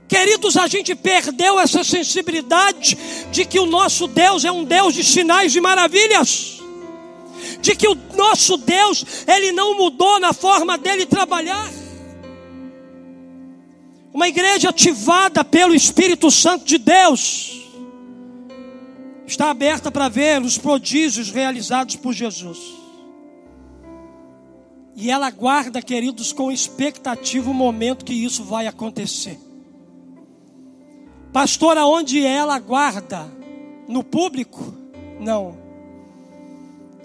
Queridos, 0.08 0.56
a 0.58 0.68
gente 0.68 0.96
perdeu 0.96 1.60
essa 1.60 1.84
sensibilidade 1.84 2.98
de 3.32 3.46
que 3.46 3.60
o 3.60 3.66
nosso 3.66 4.08
Deus 4.08 4.46
é 4.46 4.52
um 4.52 4.64
Deus 4.64 4.94
de 4.94 5.04
sinais 5.04 5.56
e 5.56 5.62
maravilhas. 5.62 6.62
De 7.62 7.76
que 7.76 7.88
o 7.88 7.96
nosso 8.16 8.58
Deus, 8.58 9.06
ele 9.28 9.52
não 9.52 9.78
mudou 9.78 10.20
na 10.20 10.34
forma 10.34 10.78
dele 10.78 11.06
trabalhar. 11.06 11.70
Uma 14.14 14.28
igreja 14.28 14.70
ativada 14.70 15.44
pelo 15.44 15.76
Espírito 15.76 16.32
Santo 16.32 16.66
de 16.66 16.78
Deus 16.78 17.62
está 19.28 19.50
aberta 19.50 19.92
para 19.92 20.08
ver 20.08 20.42
os 20.42 20.58
prodígios 20.58 21.30
realizados 21.30 21.96
por 21.98 22.14
Jesus. 22.14 22.77
E 25.00 25.12
ela 25.12 25.30
guarda, 25.30 25.80
queridos, 25.80 26.34
com 26.34 26.52
expectativa 26.52 27.52
o 27.52 27.54
momento 27.54 28.04
que 28.04 28.16
isso 28.16 28.44
vai 28.44 28.66
acontecer. 28.66 29.40
Pastor, 31.32 31.78
aonde 31.78 32.26
ela 32.26 32.58
guarda? 32.58 33.32
No 33.88 34.04
público? 34.04 34.74
Não. 35.20 35.56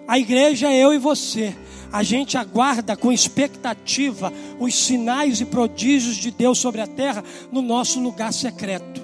A 0.08 0.18
igreja 0.18 0.72
é 0.72 0.78
eu 0.78 0.94
e 0.94 0.98
você. 0.98 1.54
A 1.92 2.02
gente 2.02 2.38
aguarda 2.38 2.96
com 2.96 3.12
expectativa 3.12 4.32
os 4.58 4.74
sinais 4.74 5.42
e 5.42 5.44
prodígios 5.44 6.16
de 6.16 6.30
Deus 6.30 6.56
sobre 6.56 6.80
a 6.80 6.86
terra 6.86 7.22
no 7.52 7.60
nosso 7.60 8.00
lugar 8.00 8.32
secreto. 8.32 9.02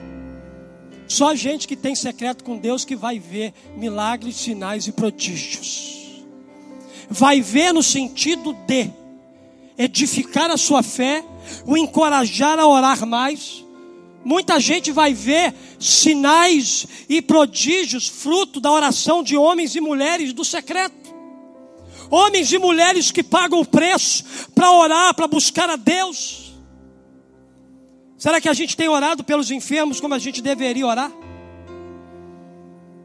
Só 1.07 1.34
gente 1.34 1.68
que 1.68 1.76
tem 1.76 1.95
secreto 1.95 2.43
com 2.43 2.57
Deus 2.57 2.86
que 2.86 2.97
vai 2.97 3.18
ver 3.18 3.53
milagres, 3.76 4.36
sinais 4.36 4.86
e 4.86 4.93
prodígios 4.93 5.97
vai 7.09 7.40
ver 7.40 7.72
no 7.72 7.82
sentido 7.82 8.52
de 8.66 8.90
edificar 9.76 10.50
a 10.50 10.56
sua 10.56 10.82
fé, 10.82 11.24
o 11.64 11.76
encorajar 11.76 12.59
a 12.59 12.66
orar 12.66 13.06
mais. 13.06 13.64
Muita 14.24 14.59
gente 14.61 14.90
vai 14.90 15.14
ver 15.14 15.54
sinais 15.78 16.86
e 17.09 17.22
prodígios 17.22 18.09
fruto 18.09 18.61
da 18.61 18.70
oração 18.70 19.22
de 19.22 19.36
homens 19.36 19.74
e 19.74 19.80
mulheres 19.80 20.32
do 20.32 20.44
secreto. 20.44 21.09
Homens 22.11 22.52
e 22.52 22.59
mulheres 22.59 23.11
que 23.11 23.22
pagam 23.22 23.61
o 23.61 23.66
preço 23.66 24.24
para 24.54 24.70
orar, 24.72 25.14
para 25.14 25.28
buscar 25.28 25.70
a 25.70 25.76
Deus. 25.76 26.52
Será 28.16 28.40
que 28.40 28.48
a 28.48 28.52
gente 28.52 28.76
tem 28.76 28.88
orado 28.88 29.22
pelos 29.22 29.50
enfermos 29.50 30.00
como 30.00 30.14
a 30.14 30.18
gente 30.18 30.42
deveria 30.42 30.86
orar? 30.86 31.12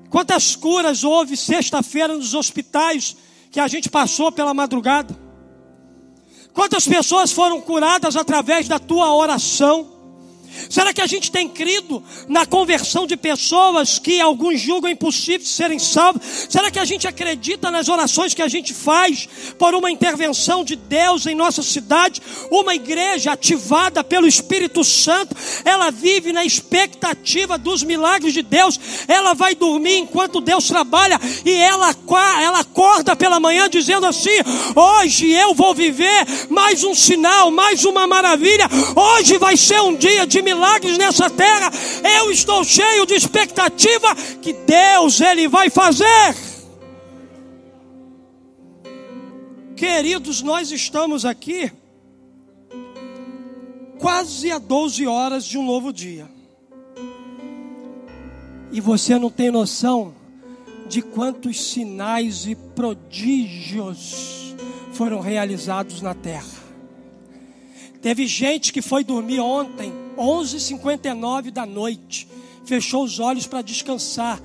Quantas 0.10 0.56
curas 0.56 1.04
houve 1.04 1.38
sexta-feira 1.38 2.16
nos 2.16 2.34
hospitais 2.34 3.16
que 3.54 3.60
a 3.60 3.68
gente 3.68 3.88
passou 3.88 4.32
pela 4.32 4.52
madrugada. 4.52 5.16
Quantas 6.56 6.88
pessoas 6.88 7.32
foram 7.32 7.62
curadas 7.62 8.16
através 8.16 8.68
da 8.68 8.80
tua 8.80 9.14
oração? 9.14 9.93
Será 10.70 10.94
que 10.94 11.02
a 11.02 11.08
gente 11.08 11.32
tem 11.32 11.48
crido 11.50 12.04
na 12.28 12.46
conversão 12.46 13.06
de 13.08 13.18
pessoas 13.18 14.00
que 14.00 14.20
alguns 14.20 14.60
julgam 14.60 14.90
impossível 14.90 15.46
serem 15.46 15.80
salvos? 15.80 16.22
Será 16.50 16.70
que 16.70 16.80
a 16.80 16.86
gente 16.86 17.08
acredita 17.08 17.72
nas 17.72 17.90
orações 17.90 18.34
que 18.34 18.42
a 18.42 18.48
gente 18.48 18.74
faz 18.74 19.28
por 19.58 19.74
uma 19.74 19.90
intervenção 19.90 20.64
de 20.64 20.76
Deus 20.76 21.26
em 21.26 21.36
nossa 21.36 21.64
cidade? 21.64 22.22
Uma 22.52 22.76
igreja 22.76 23.34
ativada 23.34 24.04
pelo 24.04 24.28
Espírito 24.28 24.84
Santo, 24.84 25.36
ela 25.66 25.90
vive 25.90 26.32
na 26.32 26.46
expectativa 26.46 27.58
dos 27.58 27.84
milagres 27.84 28.34
de 28.34 28.42
Deus. 28.42 28.80
Ela 29.08 29.34
vai 29.34 29.56
dormir 29.56 29.98
enquanto 29.98 30.42
Deus 30.42 30.68
trabalha 30.68 31.20
e 31.44 31.52
ela, 31.52 31.96
ela 32.42 32.60
acorda 32.60 33.16
pela 33.16 33.40
manhã 33.40 33.70
dizendo 33.70 34.06
assim: 34.06 34.30
Hoje 34.76 35.32
eu 35.32 35.54
vou 35.54 35.74
viver 35.74 36.26
mais 36.50 36.84
um 36.84 36.94
sinal, 36.94 37.50
mais 37.50 37.86
uma 37.86 38.06
maravilha. 38.06 38.70
Hoje 38.96 39.38
vai 39.38 39.58
ser 39.58 39.82
um 39.82 39.96
dia 39.96 40.28
de 40.28 40.43
milagres 40.44 40.98
nessa 40.98 41.30
terra. 41.30 41.72
Eu 42.20 42.32
estou 42.32 42.64
cheio 42.64 43.06
de 43.06 43.16
expectativa 43.16 44.16
que 44.42 44.54
Deus 44.54 45.22
ele 45.22 45.48
vai 45.48 45.70
fazer. 45.70 46.36
Queridos, 49.76 50.42
nós 50.42 50.72
estamos 50.72 51.26
aqui 51.26 51.72
quase 54.00 54.52
a 54.52 54.58
12 54.58 55.08
horas 55.08 55.46
de 55.46 55.58
um 55.58 55.66
novo 55.66 55.92
dia. 55.92 56.30
E 58.72 58.82
você 58.82 59.18
não 59.18 59.30
tem 59.30 59.50
noção 59.50 60.14
de 60.90 61.02
quantos 61.02 61.72
sinais 61.72 62.46
e 62.46 62.56
prodígios 62.56 64.44
foram 64.94 65.20
realizados 65.20 66.02
na 66.02 66.14
terra. 66.14 66.64
Teve 68.02 68.28
gente 68.28 68.74
que 68.74 68.82
foi 68.82 69.04
dormir 69.04 69.40
ontem, 69.40 69.94
11h59 70.18 71.52
da 71.52 71.66
noite, 71.66 72.28
fechou 72.66 73.04
os 73.04 73.20
olhos 73.20 73.48
para 73.48 73.62
descansar, 73.62 74.42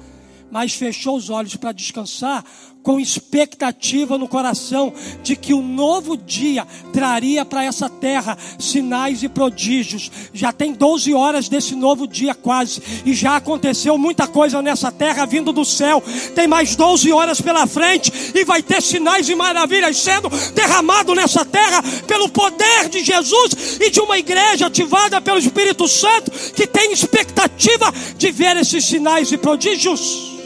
mas 0.51 0.75
fechou 0.75 1.17
os 1.17 1.31
olhos 1.31 1.57
para 1.57 1.73
descansar 1.73 2.45
com 2.83 2.99
expectativa 2.99 4.17
no 4.17 4.29
coração 4.29 4.93
de 5.23 5.37
que 5.37 5.53
o 5.53 5.63
novo 5.63 6.17
dia 6.17 6.67
traria 6.93 7.45
para 7.45 7.65
essa 7.65 7.89
terra 7.89 8.37
sinais 8.59 9.23
e 9.23 9.29
prodígios. 9.29 10.11
Já 10.33 10.53
tem 10.53 10.73
12 10.73 11.13
horas 11.13 11.49
desse 11.49 11.75
novo 11.75 12.07
dia 12.07 12.35
quase, 12.35 12.83
e 13.05 13.13
já 13.13 13.37
aconteceu 13.37 13.99
muita 13.99 14.27
coisa 14.27 14.63
nessa 14.63 14.91
terra 14.91 15.27
vindo 15.27 15.53
do 15.53 15.65
céu. 15.65 16.03
Tem 16.35 16.47
mais 16.47 16.77
12 16.77 17.13
horas 17.13 17.41
pela 17.41 17.67
frente 17.67 18.13
e 18.35 18.45
vai 18.45 18.63
ter 18.63 18.81
sinais 18.81 19.29
e 19.29 19.35
maravilhas 19.35 19.99
sendo 19.99 20.31
derramado 20.55 21.15
nessa 21.15 21.45
terra 21.45 21.83
pelo 22.07 22.29
poder 22.29 22.89
de 22.89 23.05
Jesus 23.05 23.79
e 23.81 23.91
de 23.91 24.01
uma 24.01 24.19
igreja 24.19 24.67
ativada 24.67 25.21
pelo 25.21 25.39
Espírito 25.39 25.87
Santo 25.89 26.31
que 26.55 26.67
tem 26.67 26.93
expectativa 26.93 27.93
de 28.17 28.31
ver 28.31 28.57
esses 28.57 28.85
sinais 28.85 29.31
e 29.33 29.39
prodígios. 29.39 30.38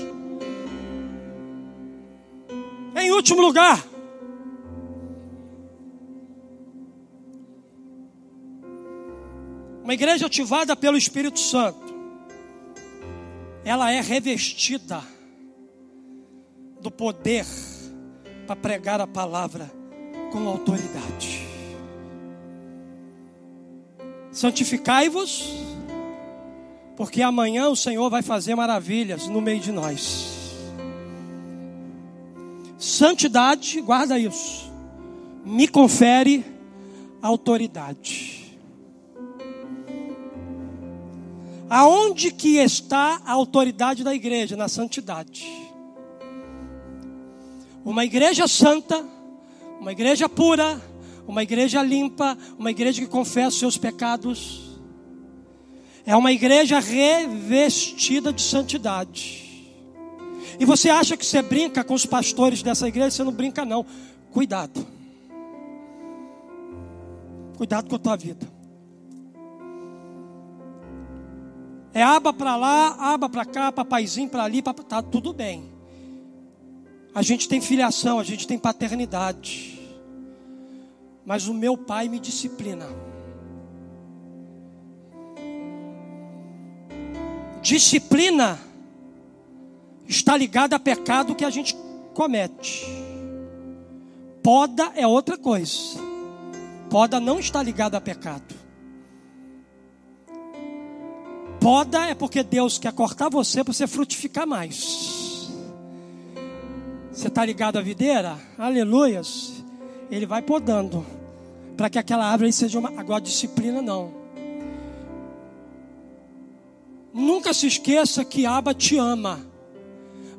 Último 3.22 3.40
lugar, 3.40 3.80
uma 9.84 9.94
igreja 9.94 10.26
ativada 10.26 10.74
pelo 10.74 10.96
Espírito 10.96 11.38
Santo, 11.38 11.94
ela 13.64 13.92
é 13.92 14.00
revestida 14.00 15.00
do 16.80 16.90
poder 16.90 17.46
para 18.44 18.56
pregar 18.56 19.00
a 19.00 19.06
palavra 19.06 19.70
com 20.32 20.48
autoridade. 20.48 21.46
Santificai-vos, 24.32 25.48
porque 26.96 27.22
amanhã 27.22 27.68
o 27.68 27.76
Senhor 27.76 28.10
vai 28.10 28.22
fazer 28.22 28.56
maravilhas 28.56 29.28
no 29.28 29.40
meio 29.40 29.60
de 29.60 29.70
nós. 29.70 30.41
Santidade, 32.82 33.80
guarda 33.80 34.18
isso, 34.18 34.68
me 35.44 35.68
confere 35.68 36.44
autoridade. 37.22 38.58
Aonde 41.70 42.32
que 42.32 42.56
está 42.56 43.22
a 43.24 43.30
autoridade 43.30 44.02
da 44.02 44.12
igreja? 44.12 44.56
Na 44.56 44.66
santidade. 44.66 45.46
Uma 47.84 48.04
igreja 48.04 48.48
santa, 48.48 49.06
uma 49.78 49.92
igreja 49.92 50.28
pura, 50.28 50.82
uma 51.24 51.44
igreja 51.44 51.84
limpa, 51.84 52.36
uma 52.58 52.72
igreja 52.72 53.00
que 53.00 53.06
confessa 53.06 53.60
seus 53.60 53.78
pecados, 53.78 54.80
é 56.04 56.16
uma 56.16 56.32
igreja 56.32 56.80
revestida 56.80 58.32
de 58.32 58.42
santidade. 58.42 59.51
E 60.62 60.64
você 60.64 60.88
acha 60.90 61.16
que 61.16 61.26
você 61.26 61.42
brinca 61.42 61.82
com 61.82 61.92
os 61.92 62.06
pastores 62.06 62.62
dessa 62.62 62.86
igreja? 62.86 63.10
Você 63.10 63.24
não 63.24 63.32
brinca, 63.32 63.64
não. 63.64 63.84
Cuidado. 64.30 64.86
Cuidado 67.56 67.90
com 67.90 67.96
a 67.96 67.98
tua 67.98 68.16
vida. 68.16 68.46
É 71.92 72.00
aba 72.00 72.32
para 72.32 72.54
lá, 72.54 73.12
aba 73.12 73.28
para 73.28 73.44
cá, 73.44 73.72
papaizinho 73.72 74.28
para 74.28 74.44
ali, 74.44 74.62
pra... 74.62 74.72
tá 74.72 75.02
tudo 75.02 75.32
bem. 75.32 75.64
A 77.12 77.22
gente 77.22 77.48
tem 77.48 77.60
filiação, 77.60 78.20
a 78.20 78.24
gente 78.24 78.46
tem 78.46 78.56
paternidade. 78.56 79.80
Mas 81.26 81.48
o 81.48 81.54
meu 81.54 81.76
pai 81.76 82.08
me 82.08 82.20
disciplina. 82.20 82.86
Disciplina 87.60 88.60
está 90.12 90.36
ligada 90.36 90.76
a 90.76 90.78
pecado 90.78 91.34
que 91.34 91.44
a 91.44 91.50
gente 91.50 91.74
comete. 92.14 92.86
Poda 94.42 94.92
é 94.94 95.06
outra 95.06 95.38
coisa. 95.38 95.98
Poda 96.90 97.18
não 97.18 97.38
está 97.40 97.62
ligada 97.62 97.96
a 97.96 98.00
pecado. 98.00 98.54
Poda 101.58 102.06
é 102.06 102.14
porque 102.14 102.42
Deus 102.42 102.78
quer 102.78 102.92
cortar 102.92 103.30
você 103.30 103.64
para 103.64 103.72
você 103.72 103.86
frutificar 103.86 104.46
mais. 104.46 105.50
Você 107.10 107.28
está 107.28 107.44
ligado 107.44 107.78
à 107.78 107.82
videira? 107.82 108.38
Aleluias. 108.58 109.64
Ele 110.10 110.26
vai 110.26 110.42
podando. 110.42 111.06
Para 111.76 111.88
que 111.88 111.98
aquela 111.98 112.26
árvore 112.26 112.52
seja 112.52 112.78
uma. 112.78 112.92
Agora, 112.98 113.20
disciplina 113.20 113.80
não. 113.80 114.12
Nunca 117.14 117.54
se 117.54 117.66
esqueça 117.66 118.24
que 118.24 118.44
Aba 118.44 118.74
te 118.74 118.96
ama 118.98 119.51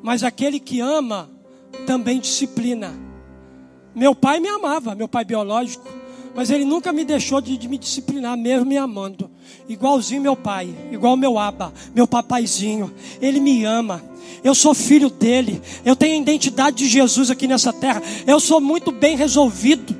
mas 0.04 0.22
aquele 0.22 0.60
que 0.60 0.80
ama 0.80 1.30
também 1.86 2.20
disciplina. 2.20 2.92
Meu 3.94 4.14
pai 4.14 4.38
me 4.38 4.48
amava, 4.48 4.94
meu 4.94 5.08
pai 5.08 5.24
biológico, 5.24 5.88
mas 6.34 6.50
ele 6.50 6.66
nunca 6.66 6.92
me 6.92 7.06
deixou 7.06 7.40
de, 7.40 7.56
de 7.56 7.66
me 7.66 7.78
disciplinar, 7.78 8.36
mesmo 8.36 8.66
me 8.66 8.76
amando. 8.76 9.30
Igualzinho 9.66 10.20
meu 10.20 10.36
pai, 10.36 10.74
igual 10.92 11.16
meu 11.16 11.38
aba, 11.38 11.72
meu 11.94 12.06
papaizinho. 12.06 12.92
Ele 13.18 13.40
me 13.40 13.64
ama. 13.64 14.04
Eu 14.42 14.54
sou 14.54 14.74
filho 14.74 15.08
dele. 15.08 15.62
Eu 15.86 15.96
tenho 15.96 16.18
a 16.18 16.20
identidade 16.20 16.76
de 16.76 16.86
Jesus 16.86 17.30
aqui 17.30 17.48
nessa 17.48 17.72
terra. 17.72 18.02
Eu 18.26 18.38
sou 18.38 18.60
muito 18.60 18.92
bem 18.92 19.16
resolvido. 19.16 19.96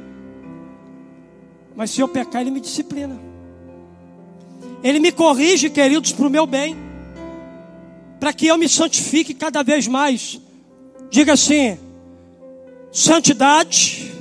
Mas 1.74 1.92
se 1.92 2.02
eu 2.02 2.08
pecar, 2.08 2.42
ele 2.42 2.50
me 2.50 2.60
disciplina. 2.60 3.18
Ele 4.82 5.00
me 5.00 5.10
corrige, 5.10 5.70
queridos, 5.70 6.12
para 6.12 6.26
o 6.26 6.30
meu 6.30 6.46
bem 6.46 6.83
para 8.24 8.32
que 8.32 8.46
eu 8.46 8.56
me 8.56 8.66
santifique 8.66 9.34
cada 9.34 9.62
vez 9.62 9.86
mais. 9.86 10.40
Diga 11.10 11.34
assim: 11.34 11.78
santidade. 12.90 14.14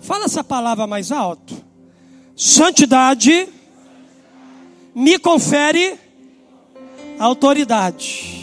Fala 0.00 0.26
essa 0.26 0.44
palavra 0.44 0.86
mais 0.86 1.10
alto. 1.10 1.52
Santidade 2.36 3.48
me 4.94 5.18
confere 5.18 5.98
autoridade. 7.18 8.38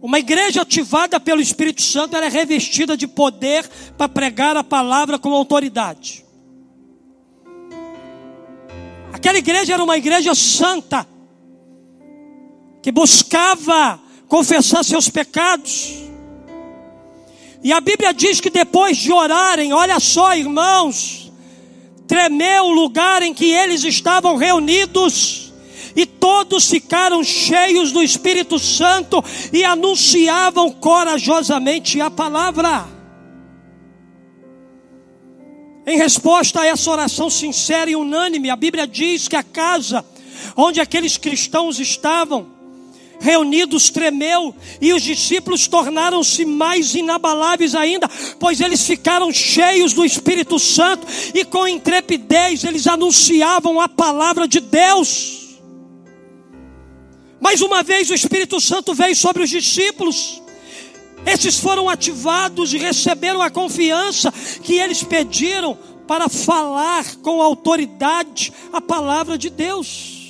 Uma 0.00 0.18
igreja 0.18 0.62
ativada 0.62 1.20
pelo 1.20 1.40
Espírito 1.40 1.82
Santo 1.82 2.16
era 2.16 2.26
é 2.26 2.28
revestida 2.28 2.96
de 2.96 3.06
poder 3.06 3.64
para 3.96 4.08
pregar 4.08 4.56
a 4.56 4.64
palavra 4.64 5.20
com 5.20 5.32
autoridade. 5.32 6.21
Aquela 9.22 9.38
igreja 9.38 9.74
era 9.74 9.84
uma 9.84 9.96
igreja 9.96 10.34
santa, 10.34 11.06
que 12.82 12.90
buscava 12.90 14.00
confessar 14.26 14.84
seus 14.84 15.08
pecados. 15.08 15.92
E 17.62 17.72
a 17.72 17.80
Bíblia 17.80 18.12
diz 18.12 18.40
que 18.40 18.50
depois 18.50 18.96
de 18.96 19.12
orarem, 19.12 19.72
olha 19.72 20.00
só, 20.00 20.34
irmãos, 20.34 21.30
tremeu 22.08 22.64
o 22.64 22.72
lugar 22.72 23.22
em 23.22 23.32
que 23.32 23.44
eles 23.44 23.84
estavam 23.84 24.34
reunidos, 24.34 25.52
e 25.94 26.04
todos 26.04 26.68
ficaram 26.68 27.22
cheios 27.22 27.92
do 27.92 28.02
Espírito 28.02 28.58
Santo 28.58 29.24
e 29.52 29.64
anunciavam 29.64 30.72
corajosamente 30.72 32.00
a 32.00 32.10
palavra. 32.10 33.01
Em 35.86 35.98
resposta 35.98 36.60
a 36.60 36.66
essa 36.66 36.90
oração 36.90 37.28
sincera 37.28 37.90
e 37.90 37.96
unânime, 37.96 38.50
a 38.50 38.56
Bíblia 38.56 38.86
diz 38.86 39.26
que 39.26 39.36
a 39.36 39.42
casa 39.42 40.04
onde 40.56 40.80
aqueles 40.80 41.16
cristãos 41.16 41.78
estavam 41.78 42.50
reunidos 43.20 43.88
tremeu 43.88 44.54
e 44.80 44.92
os 44.92 45.02
discípulos 45.02 45.68
tornaram-se 45.68 46.44
mais 46.44 46.94
inabaláveis 46.94 47.74
ainda, 47.74 48.08
pois 48.38 48.60
eles 48.60 48.84
ficaram 48.84 49.32
cheios 49.32 49.92
do 49.92 50.04
Espírito 50.04 50.58
Santo 50.58 51.06
e 51.32 51.44
com 51.44 51.66
intrepidez 51.66 52.64
eles 52.64 52.86
anunciavam 52.86 53.80
a 53.80 53.88
palavra 53.88 54.48
de 54.48 54.58
Deus. 54.58 55.60
Mais 57.40 57.60
uma 57.60 57.82
vez 57.82 58.10
o 58.10 58.14
Espírito 58.14 58.60
Santo 58.60 58.92
veio 58.92 59.14
sobre 59.14 59.42
os 59.42 59.50
discípulos. 59.50 60.42
Esses 61.24 61.58
foram 61.58 61.88
ativados 61.88 62.72
e 62.72 62.78
receberam 62.78 63.40
a 63.40 63.50
confiança 63.50 64.32
que 64.62 64.74
eles 64.74 65.02
pediram 65.02 65.78
para 66.06 66.28
falar 66.28 67.16
com 67.16 67.40
autoridade 67.40 68.52
a 68.72 68.80
palavra 68.80 69.38
de 69.38 69.48
Deus. 69.48 70.20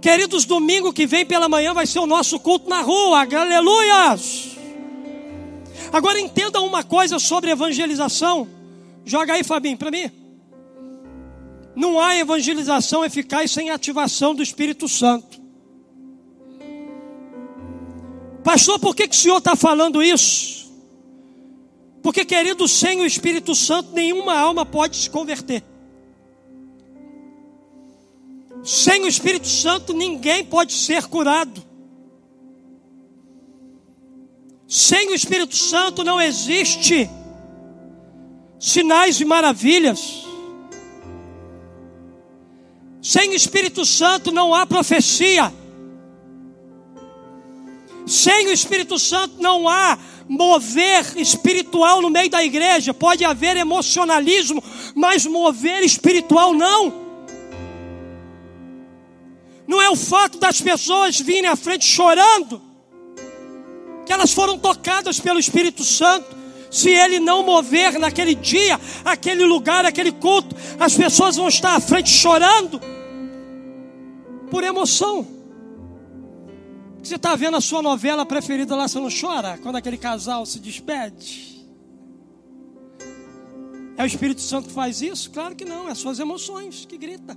Queridos, 0.00 0.44
domingo 0.44 0.92
que 0.92 1.06
vem 1.06 1.24
pela 1.24 1.48
manhã 1.48 1.72
vai 1.72 1.86
ser 1.86 2.00
o 2.00 2.06
nosso 2.06 2.38
culto 2.38 2.68
na 2.68 2.82
rua, 2.82 3.22
aleluias. 3.22 4.50
Agora 5.92 6.20
entenda 6.20 6.60
uma 6.60 6.82
coisa 6.82 7.18
sobre 7.18 7.50
evangelização. 7.50 8.48
Joga 9.04 9.34
aí, 9.34 9.44
Fabinho, 9.44 9.78
para 9.78 9.90
mim. 9.90 10.10
Não 11.76 12.00
há 12.00 12.16
evangelização 12.16 13.04
eficaz 13.04 13.52
sem 13.52 13.70
ativação 13.70 14.34
do 14.34 14.42
Espírito 14.42 14.88
Santo. 14.88 15.43
Pastor, 18.44 18.78
por 18.78 18.94
que, 18.94 19.08
que 19.08 19.16
o 19.16 19.18
senhor 19.18 19.38
está 19.38 19.56
falando 19.56 20.02
isso? 20.02 20.70
Porque, 22.02 22.26
querido, 22.26 22.68
sem 22.68 23.00
o 23.00 23.06
Espírito 23.06 23.54
Santo, 23.54 23.92
nenhuma 23.92 24.38
alma 24.38 24.66
pode 24.66 24.98
se 24.98 25.08
converter. 25.08 25.64
Sem 28.62 29.04
o 29.04 29.08
Espírito 29.08 29.48
Santo, 29.48 29.94
ninguém 29.94 30.44
pode 30.44 30.74
ser 30.74 31.06
curado. 31.06 31.64
Sem 34.68 35.10
o 35.10 35.14
Espírito 35.14 35.56
Santo 35.56 36.04
não 36.04 36.20
existe 36.20 37.08
sinais 38.58 39.20
e 39.20 39.24
maravilhas. 39.24 40.26
Sem 43.00 43.30
o 43.30 43.34
Espírito 43.34 43.86
Santo 43.86 44.30
não 44.30 44.54
há 44.54 44.66
profecia. 44.66 45.50
Sem 48.06 48.48
o 48.48 48.52
Espírito 48.52 48.98
Santo 48.98 49.40
não 49.40 49.68
há 49.68 49.98
mover 50.28 51.16
espiritual 51.16 52.02
no 52.02 52.10
meio 52.10 52.28
da 52.28 52.44
igreja. 52.44 52.92
Pode 52.92 53.24
haver 53.24 53.56
emocionalismo, 53.56 54.62
mas 54.94 55.26
mover 55.26 55.82
espiritual 55.82 56.52
não. 56.52 57.04
Não 59.66 59.80
é 59.80 59.88
o 59.88 59.96
fato 59.96 60.38
das 60.38 60.60
pessoas 60.60 61.18
virem 61.18 61.46
à 61.46 61.56
frente 61.56 61.86
chorando, 61.86 62.60
que 64.04 64.12
elas 64.12 64.32
foram 64.32 64.58
tocadas 64.58 65.18
pelo 65.18 65.38
Espírito 65.38 65.82
Santo. 65.84 66.44
Se 66.70 66.90
ele 66.90 67.20
não 67.20 67.44
mover 67.44 67.98
naquele 67.98 68.34
dia, 68.34 68.80
aquele 69.04 69.44
lugar, 69.44 69.86
aquele 69.86 70.10
culto, 70.10 70.56
as 70.78 70.94
pessoas 70.94 71.36
vão 71.36 71.48
estar 71.48 71.76
à 71.76 71.80
frente 71.80 72.10
chorando 72.10 72.80
por 74.50 74.64
emoção. 74.64 75.33
Você 77.04 77.16
está 77.16 77.36
vendo 77.36 77.58
a 77.58 77.60
sua 77.60 77.82
novela 77.82 78.24
preferida 78.24 78.74
lá, 78.74 78.88
você 78.88 78.98
não 78.98 79.10
chora 79.10 79.58
quando 79.58 79.76
aquele 79.76 79.98
casal 79.98 80.46
se 80.46 80.58
despede? 80.58 81.62
É 83.94 84.02
o 84.02 84.06
Espírito 84.06 84.40
Santo 84.40 84.68
que 84.68 84.74
faz 84.74 85.02
isso? 85.02 85.30
Claro 85.30 85.54
que 85.54 85.66
não, 85.66 85.86
é 85.86 85.90
as 85.90 85.98
suas 85.98 86.18
emoções 86.18 86.86
que 86.86 86.96
grita. 86.96 87.36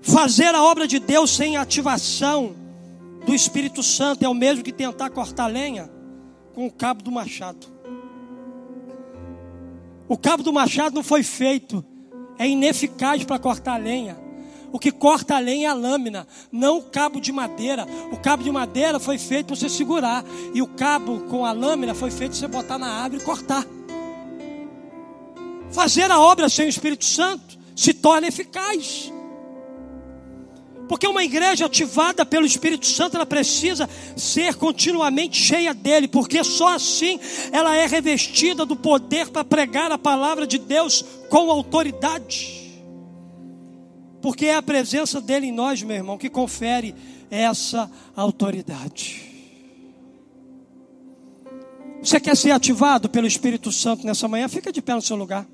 Fazer 0.00 0.54
a 0.54 0.62
obra 0.62 0.86
de 0.86 1.00
Deus 1.00 1.32
sem 1.32 1.56
ativação 1.56 2.54
do 3.26 3.34
Espírito 3.34 3.82
Santo 3.82 4.24
é 4.24 4.28
o 4.28 4.34
mesmo 4.34 4.62
que 4.62 4.72
tentar 4.72 5.10
cortar 5.10 5.48
lenha 5.48 5.90
com 6.54 6.68
o 6.68 6.72
cabo 6.72 7.02
do 7.02 7.10
machado. 7.10 7.66
O 10.08 10.16
cabo 10.16 10.44
do 10.44 10.52
machado 10.52 10.94
não 10.94 11.02
foi 11.02 11.24
feito, 11.24 11.84
é 12.38 12.48
ineficaz 12.48 13.24
para 13.24 13.40
cortar 13.40 13.76
lenha. 13.76 14.25
O 14.76 14.78
que 14.78 14.92
corta 14.92 15.36
a 15.36 15.38
lenha 15.38 15.68
é 15.68 15.70
a 15.70 15.74
lâmina, 15.74 16.28
não 16.52 16.76
o 16.76 16.82
cabo 16.82 17.18
de 17.18 17.32
madeira. 17.32 17.86
O 18.12 18.18
cabo 18.18 18.42
de 18.42 18.50
madeira 18.50 19.00
foi 19.00 19.16
feito 19.16 19.46
para 19.46 19.56
você 19.56 19.70
segurar, 19.70 20.22
e 20.52 20.60
o 20.60 20.66
cabo 20.66 21.20
com 21.30 21.46
a 21.46 21.52
lâmina 21.52 21.94
foi 21.94 22.10
feito 22.10 22.32
para 22.32 22.40
você 22.40 22.46
botar 22.46 22.76
na 22.76 22.86
árvore 22.86 23.22
e 23.22 23.24
cortar. 23.24 23.64
Fazer 25.70 26.10
a 26.10 26.20
obra 26.20 26.50
sem 26.50 26.66
o 26.66 26.68
Espírito 26.68 27.06
Santo 27.06 27.58
se 27.74 27.94
torna 27.94 28.28
eficaz. 28.28 29.10
Porque 30.86 31.06
uma 31.06 31.24
igreja 31.24 31.64
ativada 31.64 32.26
pelo 32.26 32.44
Espírito 32.44 32.86
Santo, 32.86 33.16
ela 33.16 33.24
precisa 33.24 33.88
ser 34.14 34.56
continuamente 34.56 35.38
cheia 35.38 35.72
dele, 35.72 36.06
porque 36.06 36.44
só 36.44 36.74
assim 36.74 37.18
ela 37.50 37.74
é 37.74 37.86
revestida 37.86 38.66
do 38.66 38.76
poder 38.76 39.28
para 39.28 39.42
pregar 39.42 39.90
a 39.90 39.96
palavra 39.96 40.46
de 40.46 40.58
Deus 40.58 41.02
com 41.30 41.50
autoridade. 41.50 42.65
Porque 44.26 44.46
é 44.46 44.56
a 44.56 44.62
presença 44.62 45.20
dele 45.20 45.46
em 45.46 45.52
nós, 45.52 45.80
meu 45.84 45.94
irmão, 45.94 46.18
que 46.18 46.28
confere 46.28 46.96
essa 47.30 47.88
autoridade. 48.16 49.22
Você 52.02 52.18
quer 52.18 52.36
ser 52.36 52.50
ativado 52.50 53.08
pelo 53.08 53.28
Espírito 53.28 53.70
Santo 53.70 54.04
nessa 54.04 54.26
manhã? 54.26 54.48
Fica 54.48 54.72
de 54.72 54.82
pé 54.82 54.94
no 54.94 55.00
seu 55.00 55.14
lugar. 55.14 55.46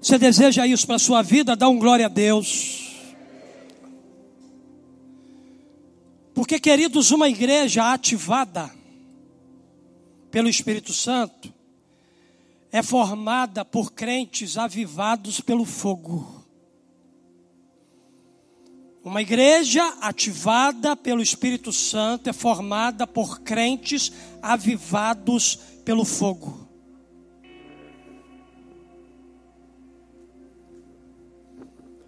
Você 0.00 0.16
deseja 0.16 0.66
isso 0.66 0.86
para 0.86 0.96
a 0.96 0.98
sua 0.98 1.20
vida? 1.20 1.54
Dá 1.54 1.68
um 1.68 1.78
glória 1.78 2.06
a 2.06 2.08
Deus. 2.08 3.04
Porque, 6.32 6.58
queridos, 6.58 7.10
uma 7.10 7.28
igreja 7.28 7.92
ativada 7.92 8.75
pelo 10.30 10.48
Espírito 10.48 10.92
Santo 10.92 11.52
é 12.70 12.82
formada 12.82 13.64
por 13.64 13.92
crentes 13.92 14.58
avivados 14.58 15.40
pelo 15.40 15.64
fogo. 15.64 16.44
Uma 19.02 19.22
igreja 19.22 19.86
ativada 20.00 20.96
pelo 20.96 21.22
Espírito 21.22 21.72
Santo 21.72 22.28
é 22.28 22.32
formada 22.32 23.06
por 23.06 23.40
crentes 23.40 24.12
avivados 24.42 25.60
pelo 25.84 26.04
fogo. 26.04 26.68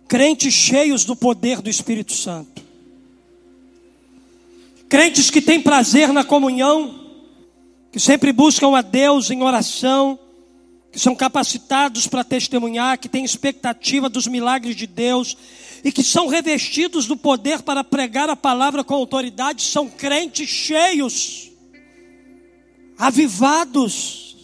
Crentes 0.09 0.53
cheios 0.53 1.05
do 1.05 1.15
poder 1.15 1.63
do 1.63 1.71
Espírito 1.71 2.13
Santo. 2.13 2.67
Crentes 4.89 5.31
que 5.31 5.41
têm 5.41 5.61
prazer 5.63 6.13
na 6.13 6.25
comunhão, 6.25 6.98
que 7.91 7.99
sempre 7.99 8.33
buscam 8.33 8.77
a 8.77 8.83
Deus 8.83 9.31
em 9.31 9.43
oração, 9.43 10.19
que 10.93 10.99
são 10.99 11.15
capacitados 11.15 12.07
para 12.07 12.25
testemunhar, 12.25 12.99
que 12.99 13.09
têm 13.09 13.25
expectativa 13.25 14.09
dos 14.09 14.27
milagres 14.27 14.77
de 14.77 14.87
Deus 14.87 15.37
e 15.85 15.93
que 15.93 16.03
são 16.03 16.27
revestidos 16.27 17.07
do 17.07 17.17
poder 17.17 17.63
para 17.63 17.85
pregar 17.85 18.29
a 18.29 18.37
palavra 18.37 18.83
com 18.83 18.95
autoridade, 18.95 19.63
são 19.63 19.89
crentes 19.89 20.49
cheios, 20.49 21.51
avivados, 22.99 24.37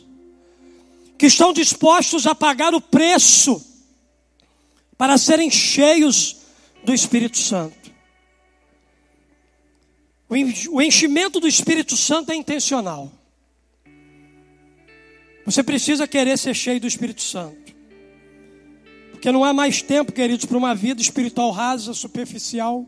que 1.19 1.27
estão 1.27 1.53
dispostos 1.53 2.27
a 2.27 2.35
pagar 2.35 2.75
o 2.75 2.81
preço 2.81 3.65
para 4.97 5.19
serem 5.19 5.51
cheios 5.51 6.37
do 6.85 6.93
Espírito 6.95 7.39
Santo. 7.39 7.85
O 10.29 10.83
enchimento 10.83 11.39
do 11.39 11.47
Espírito 11.47 11.97
Santo 11.97 12.33
é 12.33 12.35
intencional. 12.35 13.13
Você 15.45 15.63
precisa 15.63 16.07
querer 16.07 16.39
ser 16.39 16.55
cheio 16.55 16.81
do 16.81 16.87
Espírito 16.87 17.23
Santo. 17.23 17.75
Porque 19.11 19.31
não 19.31 19.45
há 19.45 19.53
mais 19.53 19.83
tempo, 19.83 20.13
queridos, 20.13 20.45
para 20.45 20.57
uma 20.57 20.75
vida 20.75 21.01
espiritual 21.01 21.51
rasa, 21.51 21.93
superficial, 21.93 22.87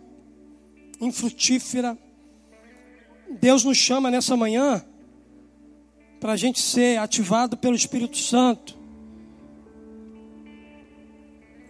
infrutífera. 1.00 1.96
Deus 3.40 3.64
nos 3.64 3.76
chama 3.76 4.10
nessa 4.10 4.36
manhã 4.36 4.84
para 6.20 6.32
a 6.32 6.36
gente 6.36 6.60
ser 6.60 6.98
ativado 6.98 7.56
pelo 7.56 7.74
Espírito 7.74 8.16
Santo 8.16 8.76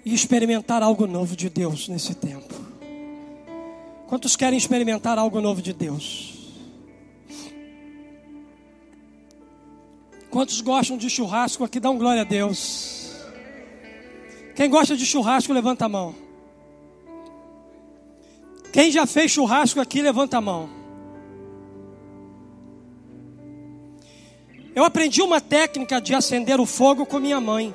e 0.04 0.14
experimentar 0.14 0.82
algo 0.82 1.06
novo 1.06 1.34
de 1.34 1.50
Deus 1.50 1.88
nesse 1.88 2.14
tempo. 2.14 2.54
Quantos 4.06 4.36
querem 4.36 4.56
experimentar 4.56 5.18
algo 5.18 5.40
novo 5.40 5.60
de 5.60 5.72
Deus? 5.72 6.35
Quantos 10.36 10.60
gostam 10.60 10.98
de 10.98 11.08
churrasco 11.08 11.64
aqui? 11.64 11.78
Um 11.78 11.96
glória 11.96 12.20
a 12.20 12.24
Deus. 12.24 13.10
Quem 14.54 14.68
gosta 14.68 14.94
de 14.94 15.06
churrasco, 15.06 15.50
levanta 15.50 15.86
a 15.86 15.88
mão. 15.88 16.14
Quem 18.70 18.90
já 18.90 19.06
fez 19.06 19.30
churrasco 19.30 19.80
aqui, 19.80 20.02
levanta 20.02 20.36
a 20.36 20.40
mão. 20.42 20.68
Eu 24.74 24.84
aprendi 24.84 25.22
uma 25.22 25.40
técnica 25.40 26.02
de 26.02 26.14
acender 26.14 26.60
o 26.60 26.66
fogo 26.66 27.06
com 27.06 27.18
minha 27.18 27.40
mãe. 27.40 27.74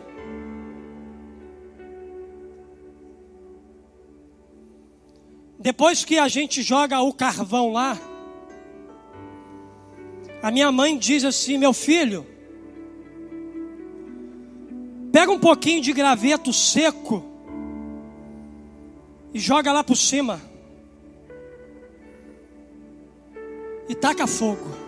Depois 5.58 6.06
que 6.06 6.20
a 6.20 6.28
gente 6.28 6.62
joga 6.62 7.02
o 7.02 7.12
carvão 7.12 7.72
lá, 7.72 7.98
a 10.44 10.52
minha 10.52 10.72
mãe 10.72 10.96
diz 10.96 11.26
assim: 11.26 11.58
Meu 11.58 11.74
filho, 11.74 12.31
pega 15.12 15.32
um 15.32 15.40
pouquinho 15.40 15.82
de 15.82 15.92
graveto 15.92 16.54
seco 16.54 17.24
e 19.34 19.40
joga 19.40 19.72
lá 19.72 19.84
por 19.84 19.96
cima. 19.96 20.42
E 23.88 23.96
taca 23.96 24.26
fogo. 24.26 24.82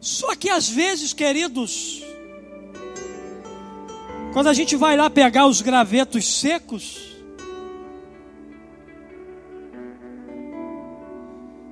Só 0.00 0.34
que 0.34 0.48
às 0.48 0.68
vezes, 0.68 1.12
queridos, 1.12 2.02
quando 4.32 4.46
a 4.48 4.54
gente 4.54 4.76
vai 4.76 4.96
lá 4.96 5.10
pegar 5.10 5.46
os 5.46 5.60
gravetos 5.60 6.24
secos, 6.40 7.16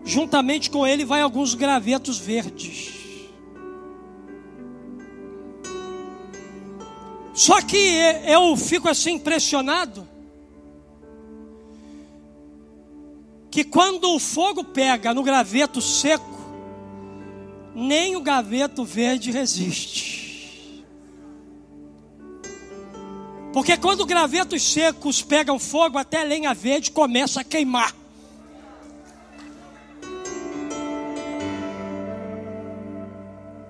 juntamente 0.05 0.69
com 0.71 0.87
ele 0.87 1.05
vai 1.05 1.23
alguns 1.23 1.55
gravetos 1.55 2.19
verdes. 2.19 2.96
Só 7.37 7.61
que 7.61 7.77
eu 8.25 8.57
fico 8.57 8.89
assim 8.89 9.13
impressionado 9.13 10.09
que 13.51 13.63
quando 13.63 14.15
o 14.15 14.19
fogo 14.19 14.65
pega 14.65 15.13
no 15.13 15.23
graveto 15.23 15.83
seco, 15.83 16.25
nem 17.75 18.17
o 18.17 18.23
graveto 18.23 18.87
verde 18.87 19.31
resiste. 19.31 20.83
Porque 23.53 23.77
quando 23.77 24.07
gravetos 24.07 24.63
secos 24.63 25.21
pegam 25.21 25.59
fogo, 25.59 25.99
até 25.99 26.23
a 26.23 26.25
lenha 26.25 26.55
verde 26.55 26.91
começa 26.91 27.43
a 27.43 27.45
queimar. 27.45 27.95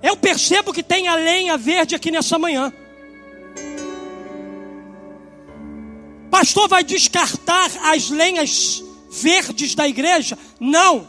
Eu 0.00 0.16
percebo 0.16 0.72
que 0.72 0.84
tem 0.84 1.08
a 1.08 1.16
lenha 1.16 1.56
verde 1.56 1.96
aqui 1.96 2.12
nessa 2.12 2.38
manhã. 2.38 2.72
Pastor 6.38 6.68
vai 6.68 6.84
descartar 6.84 7.70
as 7.84 8.10
lenhas 8.10 8.84
verdes 9.10 9.74
da 9.74 9.88
igreja? 9.88 10.36
Não 10.60 11.08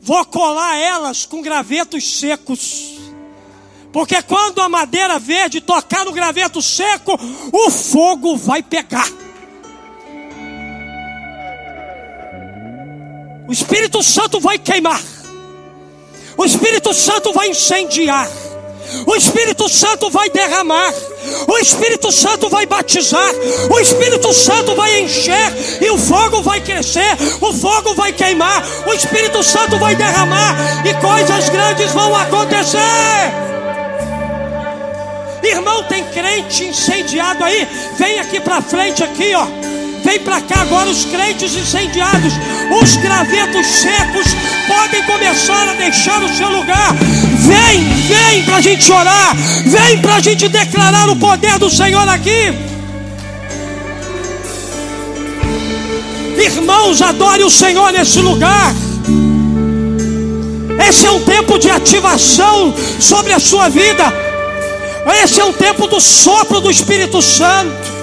vou 0.00 0.24
colar 0.24 0.78
elas 0.78 1.26
com 1.26 1.42
gravetos 1.42 2.18
secos. 2.18 2.94
Porque 3.92 4.22
quando 4.22 4.62
a 4.62 4.70
madeira 4.70 5.18
verde 5.18 5.60
tocar 5.60 6.02
no 6.06 6.12
graveto 6.12 6.62
seco, 6.62 7.12
o 7.52 7.70
fogo 7.70 8.38
vai 8.38 8.62
pegar. 8.62 9.06
O 13.46 13.52
Espírito 13.52 14.02
Santo 14.02 14.40
vai 14.40 14.58
queimar. 14.58 15.02
O 16.38 16.44
Espírito 16.46 16.94
Santo 16.94 17.34
vai 17.34 17.50
incendiar. 17.50 18.30
O 19.06 19.16
Espírito 19.16 19.68
Santo 19.68 20.10
vai 20.10 20.30
derramar. 20.30 20.92
O 21.46 21.58
Espírito 21.58 22.10
Santo 22.12 22.48
vai 22.48 22.66
batizar, 22.66 23.30
o 23.70 23.78
Espírito 23.78 24.32
Santo 24.34 24.74
vai 24.74 25.00
encher 25.00 25.80
e 25.80 25.90
o 25.90 25.96
fogo 25.96 26.42
vai 26.42 26.60
crescer, 26.60 27.16
o 27.40 27.52
fogo 27.52 27.94
vai 27.94 28.12
queimar, 28.12 28.62
o 28.86 28.92
Espírito 28.92 29.42
Santo 29.42 29.78
vai 29.78 29.94
derramar 29.94 30.56
e 30.84 30.94
coisas 30.94 31.48
grandes 31.48 31.92
vão 31.92 32.14
acontecer. 32.14 32.78
Irmão, 35.42 35.84
tem 35.84 36.04
crente 36.04 36.64
incendiado 36.64 37.44
aí? 37.44 37.66
Vem 37.98 38.20
aqui 38.20 38.40
para 38.40 38.62
frente 38.62 39.02
aqui, 39.02 39.34
ó. 39.34 39.71
Vem 40.12 40.20
para 40.20 40.42
cá 40.42 40.60
agora 40.60 40.90
os 40.90 41.06
crentes 41.06 41.56
incendiados, 41.56 42.34
os 42.82 42.96
gravetos 42.96 43.66
secos 43.66 44.26
podem 44.68 45.02
começar 45.04 45.70
a 45.70 45.72
deixar 45.72 46.22
o 46.22 46.28
seu 46.28 46.50
lugar. 46.50 46.92
Vem, 47.38 47.82
vem 48.08 48.44
para 48.44 48.56
a 48.56 48.60
gente 48.60 48.92
orar, 48.92 49.34
vem 49.64 50.02
para 50.02 50.16
a 50.16 50.20
gente 50.20 50.50
declarar 50.50 51.08
o 51.08 51.16
poder 51.16 51.58
do 51.58 51.70
Senhor 51.70 52.06
aqui. 52.06 52.52
Irmãos, 56.36 57.00
adore 57.00 57.44
o 57.44 57.50
Senhor 57.50 57.90
nesse 57.90 58.20
lugar. 58.20 58.74
Esse 60.90 61.06
é 61.06 61.10
um 61.10 61.22
tempo 61.22 61.58
de 61.58 61.70
ativação 61.70 62.74
sobre 63.00 63.32
a 63.32 63.38
sua 63.38 63.70
vida. 63.70 64.12
Esse 65.24 65.40
é 65.40 65.44
um 65.46 65.54
tempo 65.54 65.86
do 65.86 65.98
sopro 66.02 66.60
do 66.60 66.70
Espírito 66.70 67.22
Santo. 67.22 68.01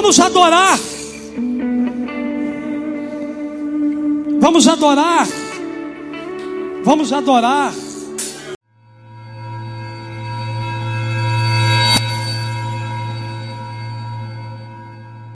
Vamos 0.00 0.18
adorar. 0.18 0.78
Vamos 4.40 4.66
adorar. 4.66 5.26
Vamos 6.82 7.12
adorar. 7.12 7.89